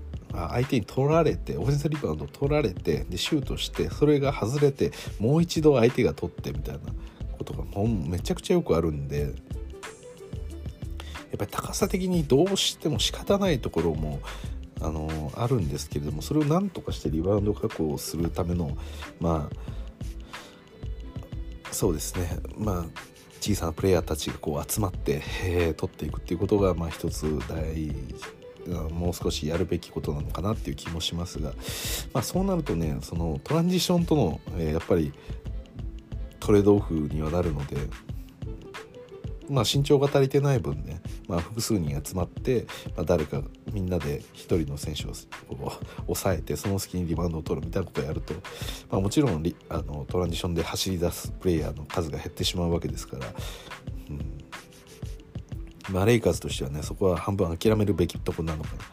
[0.51, 6.81] 相手に取られてオフェンスリバウンドを取られてでシュートしてそれが外れてもう一度相手が取ってみたいな
[7.37, 9.33] ことがもうめちゃくちゃよくあるんで
[11.35, 14.21] やっぱり高さ的にどうしても仕方ないところも
[14.81, 18.77] あのあるんですけれどもそれを何とかしてリバウンド確保するための
[19.19, 19.57] まあ
[21.73, 22.39] そうですね。
[22.57, 22.85] まあ
[23.41, 27.91] 小さなプレイヤーたちがこう集まって、えー、取っていくっていうことがまあ一つ大
[28.93, 31.53] もう少しやるべきことなのかなっていう気もしますが、
[32.13, 35.13] まあ、そうなるとねそのトランジションとの、えー、やっぱり
[36.39, 37.77] トレードオフにはなるので
[39.49, 42.67] まあ、身長が足りてない分ね、まあ、複数人集まって、
[42.97, 43.43] まあ、誰か
[43.73, 45.13] みんなで1人の選手を
[46.07, 48.35] 抑えてその隙にリバウンドを取るみたいなことをやると、
[48.91, 53.27] まあ、もちろんあのトランジションで走り出すプレイヤーの数が減ってしまうわけですから、
[54.11, 54.45] うん。
[55.91, 58.85] まあ、レイカーズとしてはねそこは半分諦めるべきとこなのかな。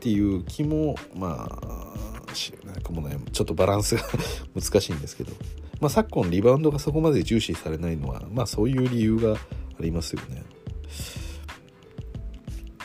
[0.00, 4.02] っていう気もまあしなんかもうねちょっとバランスが
[4.58, 5.32] 難しいんですけど、
[5.80, 9.36] まあ、昨今リバウンドがそこまで重視されないのは、まあ、そういう理由があ
[9.80, 10.42] りますよね。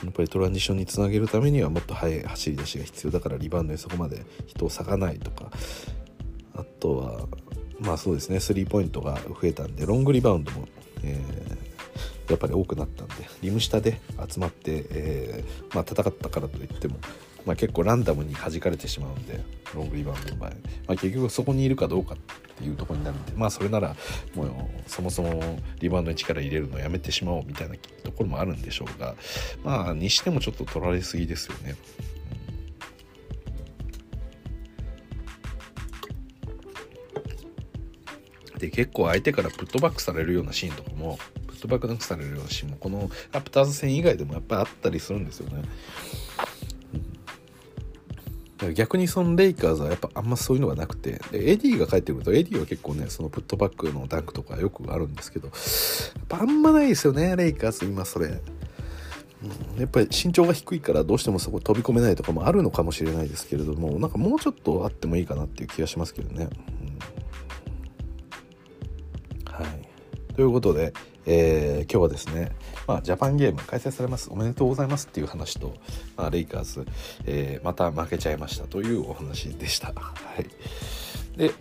[0.04, 5.50] やっぱりトランジションにつなげるためにはもっと速い走り出しが必要だからリバウンドにそこまで人を割かないとか
[6.54, 7.28] あとは
[7.80, 10.68] まあそうですねスリーポイントが増えたんでロングリバウンドも、
[11.04, 16.98] えー、やっぱり多くなったんでリム下で集まって、えー、まあ、戦ったからといっても、
[17.46, 19.40] まあ、結構ランダムに弾かれてしまうんで
[19.74, 20.56] ロングリバウンドの場合、ま
[20.90, 22.18] あ、結局そこにいるかどうかっ
[22.58, 23.96] ていうとこになるんでまあそれなら
[24.34, 24.48] もう
[24.88, 29.16] そもそもリバウンドに力入れるのをやめてしまおうみたいなところもあるんでしょうが
[29.64, 31.76] まあにしてもちょっと取られすぎですよね。
[38.58, 45.64] で結構相手からプットバックされるようなシーンとかもプットバックダンクされるようなシーンもこのラプターズ戦以外でもやっぱりあったりするんですよね。
[48.74, 58.32] 逆にそのレイカーズはやっぱあんまそういうのがなくてで ADが帰ってくると ADは結構ねそのプットバックのダンクとかよくあるんですけどやっぱあんまないですよねレイカーズ今それ、う
[59.78, 66.48] ん、やっぱり身長が低いからどうしてもそこ飛び込めないとかもあるのかもしれないですけれどもなんかもうちょっとあってもいいかなっていう気がしますけどね、
[69.48, 70.34] うん、はい。
[70.34, 70.94] ということで、
[71.26, 72.52] えー、今日はですね
[72.88, 75.74] まあ、ジャパンゲーム開催されますおめでとうございますっていう話と、
[76.18, 76.86] まあ、レイカーズ、
[77.26, 79.88] えー、また負けちゃいましたというお話でした。
[79.88, 81.52] はい、で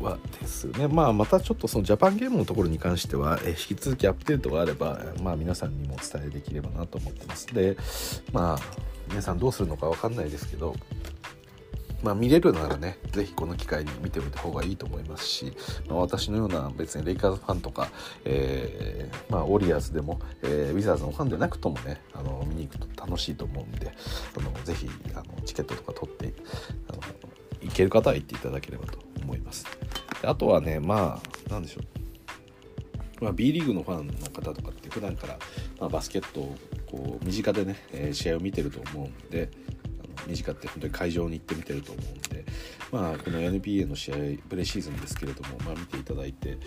[0.00, 7.46] はですね、まあ、またちょっとそのジャパンゲームのところに関しては、え引き続きアップデートがあれば、まあ、皆さんにもお伝えできればなと思ってます。
[7.48, 7.76] で、
[8.32, 8.58] まあ、
[9.08, 10.74] 皆さんどうするのか分かんないですけど、
[12.02, 15.52] まあ、見れるならね是非この機会に見ておいた方がいいと思いますし、
[15.88, 17.88] まあ、私のような別にレイカーズファンとか、
[18.24, 23.92] えー、まあ、オリアーズでも、えー、ウィザーズのファンでなくともねあの見に行くと楽しいと思うんで
[24.36, 26.32] あのぜひあのチケットとか取って
[26.88, 27.02] あの
[27.60, 29.66] 行ける方は行っていただければと思います。
[30.22, 32.00] あとはねまあ何でしょう
[33.20, 35.38] まあ、B リーグのファンの方とかって普段から、
[35.78, 36.56] まあ、バスケットを
[36.90, 39.50] こう身近でね、え、試合を見てると思うんで、
[40.26, 42.44] 短って本当に会場に行ってみてると思うんで、
[42.92, 44.16] まあ、この NBA の試合
[44.48, 46.58] プレシーズンですけれども、まあ、見ていただいて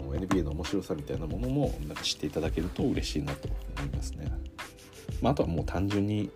[0.00, 4.30] NBA の面白さみたいなものもなんか知っていただけると嬉しいなと思いますね。
[5.20, 6.30] まあ、あとはもう単純に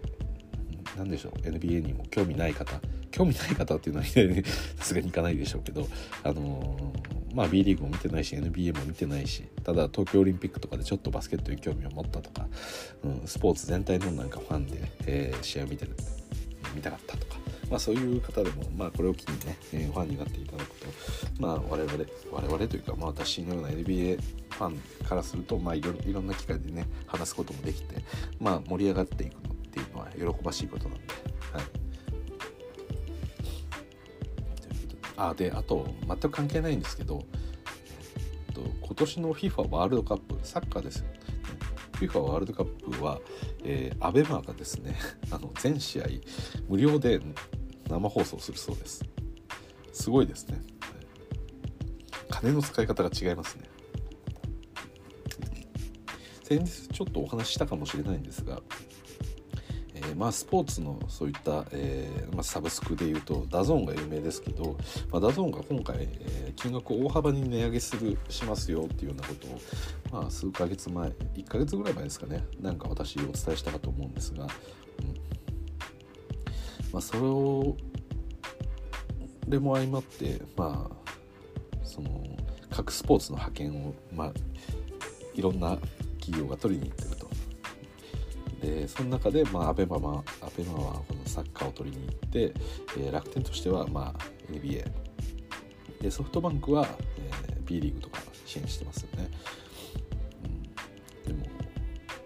[0.97, 2.81] 何でしょう NBA にも興味ない方
[3.11, 4.07] 興味ない方っていうのは
[4.77, 5.89] さすがにいかないでしょうけど
[6.23, 12.49] あのー、まあ B リーグも見てないし NBA も見てないしただ東京オリンピックとかでちょっとバスケットに興味を持ったとか、
[13.05, 15.95] うん、スポーツ全体のなんかファンで、えー、試合を見てる
[16.75, 17.37] 見たかったとか、
[17.71, 20.87] まあ、そういう方でも、まあ、これを機にね、えー、ファンになっていただくと、
[21.39, 21.93] まあ、我々
[22.31, 24.21] 我々というか、まあ、私のような NBA
[24.51, 27.97] ファンからすると、まあ、いろいろんな機会でね話すこともできて、
[28.41, 31.05] まあ、盛り上がっていくのっていうのは喜ばしいことなんで。
[31.53, 31.83] はい
[35.15, 37.25] あであと全く関係ないんですけど、
[38.49, 41.07] えっと、今年の FIFA ワールドカップサッカーですよ
[42.07, 43.21] FIFA ワールドカップは、
[43.65, 44.97] えー、アベマがですね
[45.31, 46.07] あの全試合
[46.69, 47.21] 無料で
[47.89, 49.05] 生放送するそうです。
[49.93, 50.63] すごいですね。
[52.31, 53.69] 金の使い方が違いますね。
[56.43, 64.77] 先日ちょっとお話ししたかもしれないんですがー、まあ、スポーツのそういった、えー、まあ、サブスクでいうとダゾーンが有名ですけど、
[65.11, 69.47] まあ、ダゾーンが今回、えー、金額を大幅に値上げするしますよっていうようなこと
[70.17, 74.49] を、まあ、数ヶ月前1ヶ月ぐらい前ですかねなんか私お伝えしたかと思うんですが、うん。
[76.93, 77.77] まあ、それを
[79.49, 81.03] でも相まってまあ
[81.85, 82.25] その
[82.71, 84.33] 各スポーツの派遣を、まあ、
[85.35, 85.77] いろんな
[86.21, 87.12] 企業が取りに行って
[88.63, 92.53] るとでその中で、まあ、アベマはアベマはこのサッカーを取りに行って、
[92.99, 94.85] えー、楽天としては、まあ、NBA
[96.01, 96.87] でソフトバンクは、
[97.19, 99.31] えー、B リーグとか支援してますよね、
[101.27, 101.51] うん、でも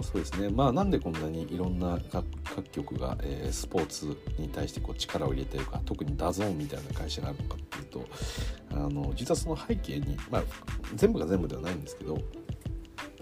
[0.03, 0.49] そうですね。
[0.49, 2.25] まあなんでこんなにいろんな各
[2.57, 8.07] 各局が、えー、スポーツに対してこう力を入れてるか特にダゾーンみたいな会社があるのかっていうと
[8.73, 10.43] あの実はその背景に、まあ、
[10.95, 12.19] 全部が全部ではないんですけど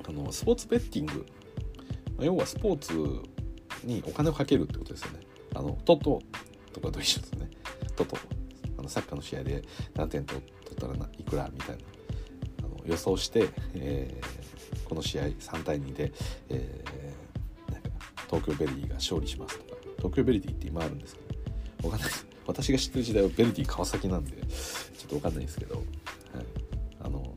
[0.08, 1.26] あのスポーツベッティング
[2.20, 2.92] 要はスポーツ
[3.84, 5.20] にお金をかけるってことですよね。
[5.54, 6.20] あのトト
[6.72, 7.50] とかと一緒ですね。
[7.96, 8.16] トト
[8.78, 9.62] あのサッカーの試合で
[9.94, 11.82] 何点取ったらいくらみたいな。
[12.64, 16.12] あの予想して、えー、この試合3対2で、
[16.48, 17.90] えー、なんか
[18.26, 19.74] 東京ベルディが勝利しますとか。
[19.98, 21.20] 東京ベルディって今あるんですけ
[21.82, 22.26] どわかんないです。
[22.46, 25.84] 私が知ってる時代はベルディ川崎なんでちょっとわかんないんですけど、はい、
[27.00, 27.34] あの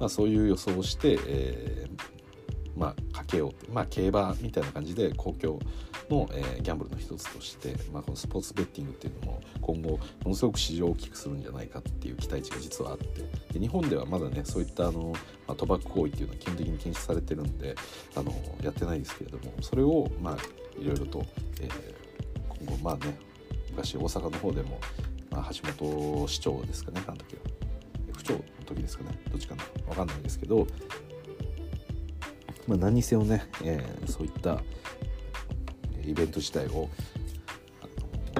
[0.00, 1.91] まあ、そういう予想をして、えー、
[3.32, 5.58] まあ、けようってまあ競馬みたいな感じで公共
[6.10, 13.06] の、えー、ギャンブルの一つとして、まあ、このスポーツベッティングっていうのも今後ものすごく市場を大きくするんじゃないかっていう期待値が実はあって
[13.54, 15.12] で日本ではまだねそういったあの、
[15.46, 17.74] まあ、賭博行為っていうのは基本的に禁止されてるんで
[18.14, 20.36] あのやってないですけれどもそれをまあ
[20.80, 21.24] いろいろと、
[21.60, 23.16] えー、今後まあね
[23.70, 24.78] 昔大阪の方でも、
[25.30, 27.42] まあ、橋本市長ですかねあの時は
[28.22, 30.66] 長の時ですかねどっちかな分かんないですけど、
[32.66, 34.60] まあ、何にせよね、えー、そういった
[36.04, 36.88] イベント自体を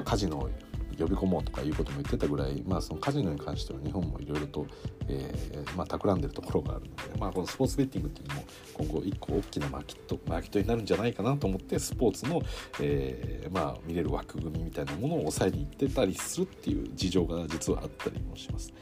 [0.03, 0.49] カジノを
[0.97, 4.67] 呼び込もうとかいうことも言ってたぐらい、まあ、そのカジノに関しては日本もいろいろと、
[5.07, 8.43] えーまあ、企んでるところがあるので、まあ、このスポーツベッティングっていうのも
[8.73, 12.41] 今後一個大きなマーケットマーケットになるんじゃないかなと思ってスポーツの、
[12.79, 18.73] えーまあ、見れる枠組みみたいなものを抑えにいってたりするっていう事情が実はあったりもします。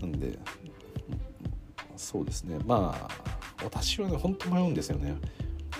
[0.00, 0.38] なんで
[1.96, 5.16] そうですねまあ私はね本当迷うんですよね、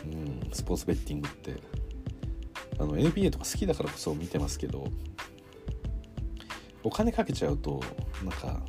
[0.05, 1.87] うん、スポーツベッティングって。
[2.79, 4.87] あの NBA とか好きだからこそ見てますけど
[6.83, 7.83] お金かけちゃうと
[8.23, 8.61] なんか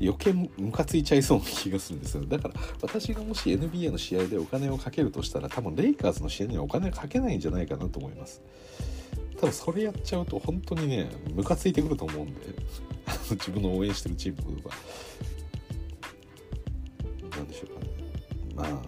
[0.00, 2.24] 余計ムカついちゃいそうな気がするんですよ。
[2.26, 8.42] だから私がもし NBA の試合でお金をかけるとしたら多分レイカーズの試合にはお金かけないんじゃないかなと思います。
[9.38, 12.40] 多分それやっちゃうと本当にねムカついてくると思うんで
[13.30, 14.74] 自分の応援してるチームのことが
[18.56, 18.82] まあ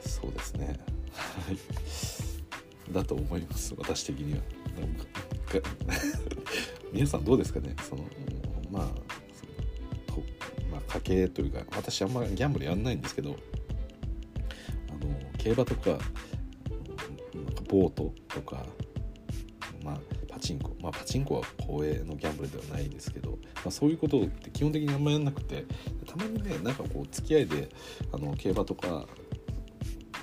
[0.00, 0.78] そうですね。
[1.12, 1.58] はい。
[2.92, 4.42] だと思います私的には。
[6.92, 7.74] 皆さんどうですかね？
[7.86, 8.04] その
[8.70, 8.82] まあ
[9.34, 9.46] そ
[10.16, 10.24] の
[10.70, 13.36] まあ、家計というか私あんまギャンブルやんないんですけど
[14.90, 16.02] あの競馬とかなんか
[17.68, 18.64] ボートとか
[19.82, 20.76] まあパチンコ。
[20.80, 25.64] まあパチンコは公営のギャンブルではないですけど、まあ、そういうことって基本的にあんまやんなくて
[26.06, 27.68] たまにねなんかこう付き合いで
[28.12, 29.06] あの競馬とか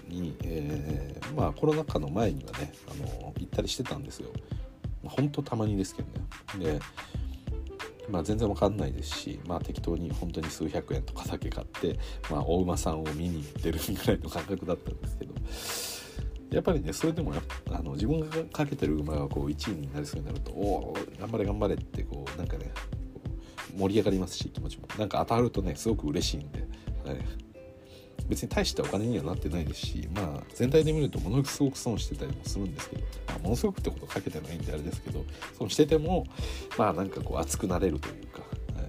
[0.07, 4.29] に、えー、まあコロナ禍の前にはねあの行ったりしてたんですよ。
[5.03, 6.09] まほんとたまにですけど
[6.59, 6.75] ね。
[6.77, 6.79] で
[8.09, 11.97] まあ、全然わかんないですし、まあ、適当に本当に数百円とかだけ買って、
[12.29, 15.33] まあ、お馬さんを見に行ってるぐらいの感覚だったんですけど
[16.51, 17.33] やっぱりねそれでも
[17.71, 22.71] あの自分がかけてる馬がこう1位になりそうになるとおお頑張れ頑張れってこうなんかね
[23.77, 24.87] 盛り上がりますし気持ちも。
[24.97, 26.59] なんか当たるとねすごく嬉しいんで、
[27.05, 27.17] はい、
[28.27, 35.23] 別に大したお金にはなってないですしまあ全体で見るとものすごく損してたりもするんですけど、まあ、ものすごくってことかけてないんであれですけど
[35.57, 36.25] 損してても
[36.77, 38.87] まあなんかこう熱くなれるというか、は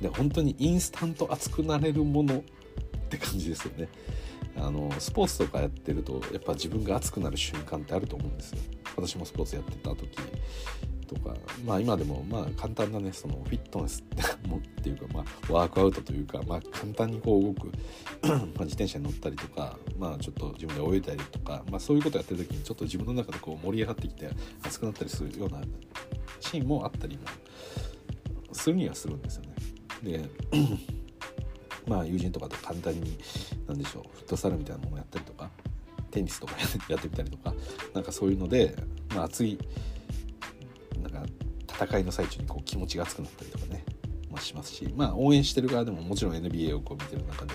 [0.00, 2.42] い、で本当にインスタント熱くなれるものっ
[3.08, 3.88] て感じですよね。
[4.56, 8.58] あのスポーツとかやってるとやっぱ自分が熱くなる瞬間ってあると思うんですよ。
[8.96, 10.16] 私もスポーツやってた時。
[11.04, 11.34] とか
[11.64, 17.72] まあ今でもまあ簡単なねそのフィットネス っていうかまあワークアウトというかまあ簡単にこう動く
[18.28, 24.30] ま自転車に乗ったりとかまあちょっと自分で泳いだりとかまあそういうことやってる時にちょっと自分の中でこう盛り上がってきて
[24.62, 25.60] 熱くなったりするような
[26.40, 27.22] シーンもあったりも
[28.52, 29.54] するにはするんですよね。
[30.02, 30.28] で
[31.88, 33.18] まあ友人とかと簡単に
[33.66, 35.50] 何でしょうフットサルみたいなものをやったりとか
[36.10, 36.54] テニスとか
[36.88, 37.54] やってみたりとか
[37.92, 38.76] なんかそういうので、
[39.14, 39.58] まあ、熱い
[41.78, 43.84] 戦いの最中にこう気持ちが熱くなったりとかね、
[44.30, 47.52] まあ、しますし、まあ、応援してる側でももちろん NBA をこう見てる中で、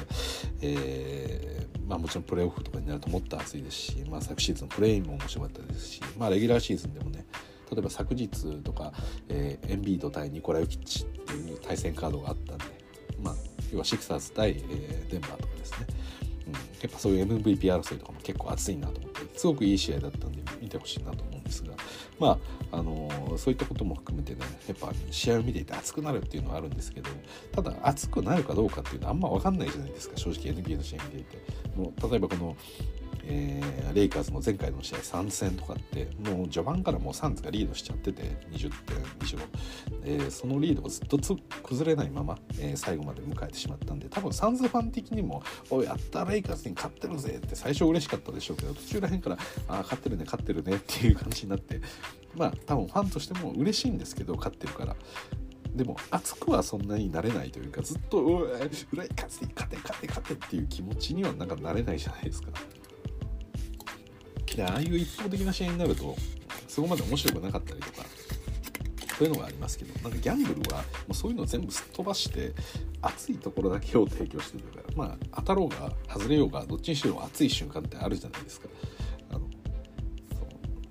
[0.62, 7.26] えーまあ、もちろんプレーオフとかになるともっと熱いですし、まあ、昨シーズンのプレーインも面白かったですし、まあ、レギュラーシーズンでもね
[7.72, 8.30] 例えば昨日
[8.64, 8.94] とか、
[9.28, 12.66] えー、エンビード対ニコラ・ヨキッチっていう対戦カードがあったんで、
[13.22, 13.36] まあ、
[13.72, 15.88] 要はシクサーズ対、えー、デンバーとかですね、
[16.48, 21.39] うん、やっぱそういう MVP 争いとかも結構熱いなと思ってすごくいい試合だったんで見てほしいなと思う
[22.20, 22.38] ま
[22.72, 27.10] あ、あのそういったことも含めてねやっぱ試合を見ていて熱くなるっていうのはあるんですけど
[27.52, 31.38] ただ熱くなるかどうかっていうのはあんま分かんないじゃないですか正直 NBA の試合見ていて。
[31.76, 32.58] もう例えばこの
[33.32, 39.38] えー、レイカーズの前回の試合3戦とかってもう序盤からもうサンズがリードしちゃってて20点以上、
[40.04, 41.20] えー、そのリードがずっと
[41.64, 49.38] 崩れないまま、えー、最後まで迎えてしまったんで多分サンズファン的にも「おいやったレイカーズに勝ってるぜ」って最初嬉しかったでしょうけど途中らへんから
[49.70, 51.80] 「ああ勝ってるね勝ってるね」っていう感じになって
[52.36, 54.96] まあ多分ファンとしても嬉しいんですけど勝ってるから
[55.76, 62.50] でも熱くはそんなになれないというかずっと「うわ裏に勝て勝て勝て勝て」っていう気持ちにはなんかなれないじゃないですか。
[64.56, 66.16] でああいう一方的な試合になると
[66.68, 68.06] そこまで面白くなかったりとか
[69.18, 72.54] そういうのがありますけどなんかギャンブルはもうそういうのを全部すっ飛ばして
[73.02, 78.70] 熱いところだけを提供してるからまあ当たろうが外れようがどっちにしろ熱い瞬間ってあるじゃないですか。
[79.32, 79.42] あの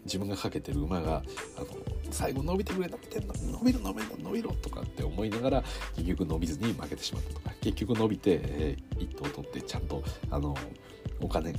[0.05, 1.23] 自分がかけてる馬が
[1.57, 1.67] あの
[2.11, 5.65] 最後伸びてくれ伸びて伸びる伸びる伸びろとかって思いながら
[5.97, 10.55] 結局伸びずに負けてしまったとか結局伸びて、えー、1投取ってちゃんとあの
[11.21, 11.55] お金を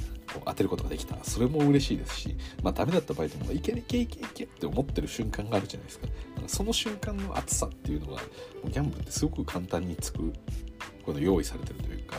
[0.46, 1.16] 当てることができた。
[1.24, 6.08] それも嬉しいですしまあダメだった場合でもいけいけいけいけって思ってる瞬間があるじゃないですか。
[6.08, 6.14] か
[6.48, 8.22] その瞬間の熱さっていうのが
[8.66, 10.34] ギャンブルってすごく簡単につく
[11.04, 12.18] この用意されてるというか、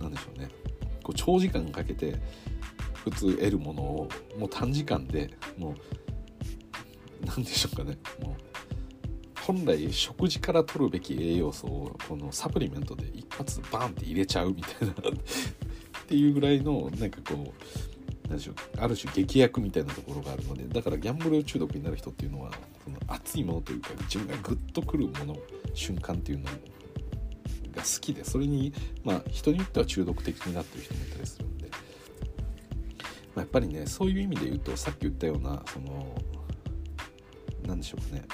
[0.00, 0.48] うん、なんでしょうね。
[1.02, 2.18] こう長時間かけて
[3.04, 5.74] 普通得るものをもう短時間でもう
[7.26, 7.98] 何でしょうかね。
[8.22, 8.49] もう
[9.52, 14.94] 本来食事から取るべき栄養素をこのサプリメントで一発バンって入れちゃうみたいな。
[15.10, 18.54] っていうぐらいのなんかこう何でしょう。
[18.78, 22.52] ある種劇薬みたいなところがあるのでだからギャンブル中毒になる人っていうのは
[22.84, 25.36] その熱いものというか自分がグッとくるもの
[25.74, 28.72] 瞬間っていうのが好きでそれに
[29.02, 31.78] まあ人によっては中毒的になってる人もいたりするんで、ま
[33.36, 36.14] あ、やっぱりねそういう意味で言うとさっき言ったようなその
[37.66, 38.24] 何でしょうかね。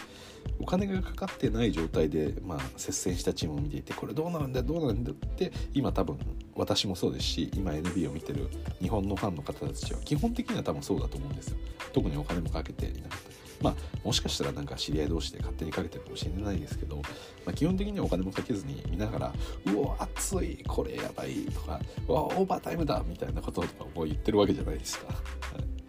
[0.59, 6.18] お金がかかってない状態で、まあ、接戦したチームを見ていてこれどうなるんだどうなんだって今多分
[6.54, 8.48] 私もそうですし今 NBA を見てる
[8.80, 11.57] 日本のファンの方たちは基本的には多分そうだと思うんですよ。
[11.92, 17.02] 特にお金もかけていなかったまあもしかしたらなんか知り合い同士で勝手にかけてるかもしれないですけど、ま
[17.48, 19.34] あ、基本的にはお金もかけずに見ながら
[19.72, 25.07] 「うわ熱いこれやばい」とか「うわオーバータイムだ」みたいなこととかも言ってるわけじゃないですか。
[25.07, 25.12] は
[25.59, 25.86] い。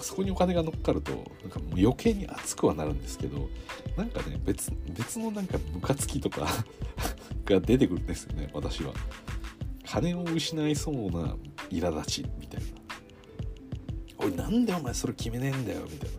[0.00, 3.48] そこにお金が乗っかるとなんかもう余計に熱くはなるんですけど
[3.96, 6.46] なんかね別別のなんかムカつきとか
[7.44, 8.92] が出てくるんですよね私は。
[9.84, 11.36] 金を失いそうな
[11.70, 12.66] 苛立ちみたいな
[14.18, 16.16] 「おいなんでお前それ決めねえんだよ」みたいな。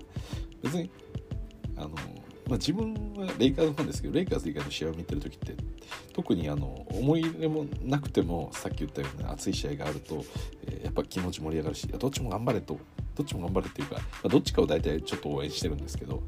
[0.64, 0.90] 別に
[1.76, 1.90] あの
[2.48, 5.56] まあ、自分はレイカーズファンですけどレイカーズ以外の試合を見てる時って
[6.14, 10.24] 特にあの思い入れもなくてもさっき言ったような熱い試合があると、
[10.66, 12.80] えー、やっぱ気持ち盛り上がるしどっちも頑張れと
[13.18, 16.22] どっちも頑張れっていうか、まあ、どっちかを大体ちょっと応援してるんですけど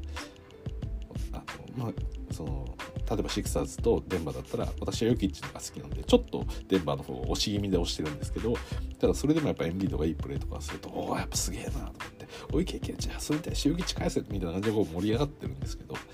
[1.32, 1.36] あ
[1.78, 1.92] の、まあ、
[2.34, 2.66] その
[3.08, 8.54] 例えばシクサーズとデンバーだったら私はヨキッチのが好きなんでちょっとデンバーの方を押し気味で押してるんですけど
[8.98, 16.06] ただそれでもやっぱエンビードがいいプレーとかするとおおやっぱすげえなと思っておいけいけじゃあそれでヨキッチ返せみたいな感じでこう盛り上がってるんですけどだか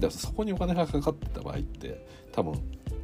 [0.00, 2.54] らそこにお金がかかってた場合って多分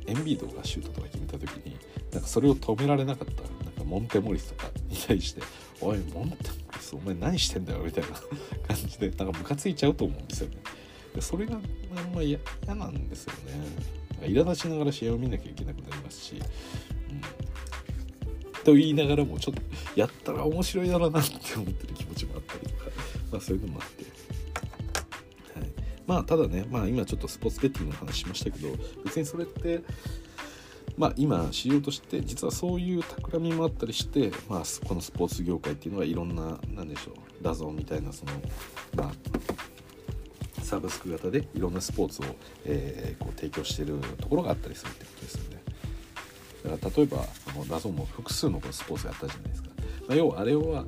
[0.07, 1.77] エンビードがシュートとか決めた時に
[2.12, 5.43] なんかそれを止められなかったなんかモンテモリスとかに対して
[5.81, 8.11] 「おいモンテモリスお前何してんだよ」みたいな
[8.66, 10.57] 感じでなんかムカついちゃうと思うんですよね。
[11.14, 11.61] でそれが
[11.97, 13.97] あんま嫌なんですよね。
[14.22, 16.43] 苛立ちながら試合を見なきゃいけなくなりますし、うん、
[18.64, 19.62] と言いながらもちょっと
[19.95, 22.87] やったら面白いだろうなって思ってる気持ちもあったりとか、
[23.32, 24.05] まあ、そういうのもあって、
[25.61, 25.70] はい、
[26.07, 28.74] まあただね、まあ、今ちょっとスポーツベッティングの話しましたけど
[29.05, 29.82] 別にそれって
[30.97, 38.32] まあ、今市場として実はそういう企みもあったりして、まあ、このスポーツ業界っていうのはいろんな何でしょうダゾンみたいなその、
[38.94, 42.24] まあ、サブスク型でいろんなスポーツを、
[42.64, 45.62] えー、こう提供してるところがあったりするってことですよね。
[46.64, 47.18] だから例えば
[47.55, 49.68] あのダゾンも複数のこのスポーツやったじゃないですか。
[50.09, 50.84] まあ、要はあれは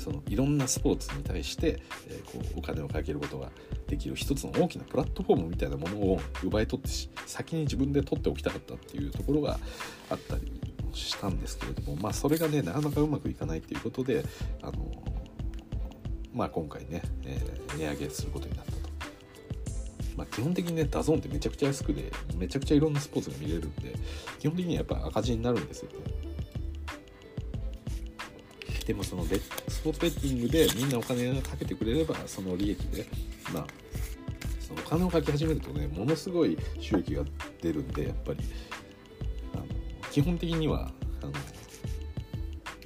[0.00, 3.50] そのいろんなスポーツに対して、えー、こうお金をかけることが
[3.86, 6.90] できる一つの大きなプラットフォームみたいなものを奪い取って
[7.26, 9.58] 先に自分で取っておきたかったっていうところが
[10.10, 10.52] あったり
[10.92, 14.24] したんですけれどもまあそれがねなかなかうまくいかないっていうことで
[14.62, 14.72] あの
[16.32, 18.78] まあ、今回ね、えー、値上げすることになったと。
[20.16, 23.94] まあ、基本的にね、ダゾーンってめちゃくちゃ安くで、めちゃくちゃいろんなスポーツが見れるんで、
[24.38, 26.19] 基本的にはやっぱ赤字になるんですよね。
[28.86, 33.06] でもそのスポーツベッティングでみんなお金をかけてくれれば、その利益で、
[33.52, 33.66] まあ、
[34.60, 37.24] そのお金をかけ始めるとね、ものすごい収益が
[37.60, 38.38] 出るんで、やっぱり、
[39.54, 39.64] あの
[40.10, 40.90] 基本的には、
[41.22, 41.32] あの、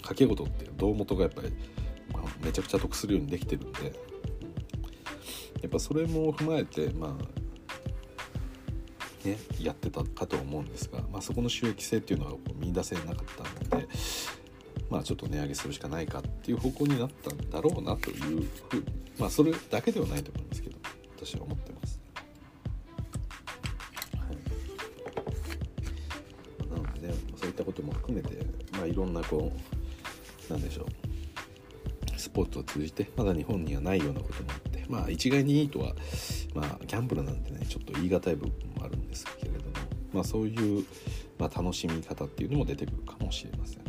[0.05, 1.53] 掛け事っていう胴元がやっぱり
[2.45, 3.93] めちゃくちゃ得するようにできてるんで
[5.63, 7.23] やっぱそれも踏まえてまあ
[9.27, 13.15] ねやってたかと思うんですが、まあ、そこの収益性っていうのは見出せなかっ
[13.69, 13.89] たので
[14.91, 18.49] まあちょっと値上げするしかないかっていう方向になったんだろうなというふうに
[19.19, 20.77] まあそれだけではないと思いますけど
[21.17, 22.01] 私は思ってます。
[24.17, 24.27] は
[26.67, 29.53] い、なのでねそういったことも含めてまあいろんなこ
[30.49, 30.87] うなんでしょう
[32.19, 35.95] スポーツを通じてまだ日本にはないようなこともあってまあ一概にいいとは
[36.55, 39.65] まあギャンブルなんてねちょっと言い難い部分もあるんですけれども
[40.13, 40.85] まあそういう、
[41.39, 43.84] まあ、楽しみ方っていうのも出てくるかもしれません。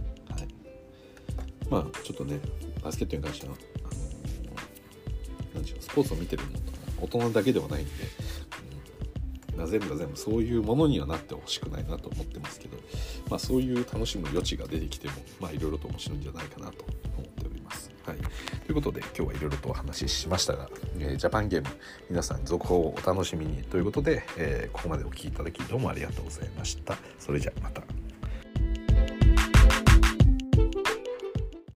[1.76, 2.40] まあちょっとね
[2.82, 3.54] バスケットに関しては
[3.84, 3.92] あの
[5.56, 6.58] 何でしょうスポーツを見てるのと
[7.02, 7.92] 大人だけではないんで、
[9.58, 12.78] うん、全部が全部そういうものにはなってほしくないなと思ってますけど、
[13.30, 16.86] まあ、そういう楽しむ余地が出てきてもまあいろいろと面白いんじゃないかなと
[17.18, 17.92] 思っております。
[18.06, 20.70] はい、ということで今日はいろいろとお話ししましたが、
[21.00, 21.68] えー、ジャパンゲーム
[22.10, 26.96] 皆さん続報をお楽しみにということで、えー、ここまでお聴きいただきどうもありがとうございました。
[27.20, 27.82] それじゃまた。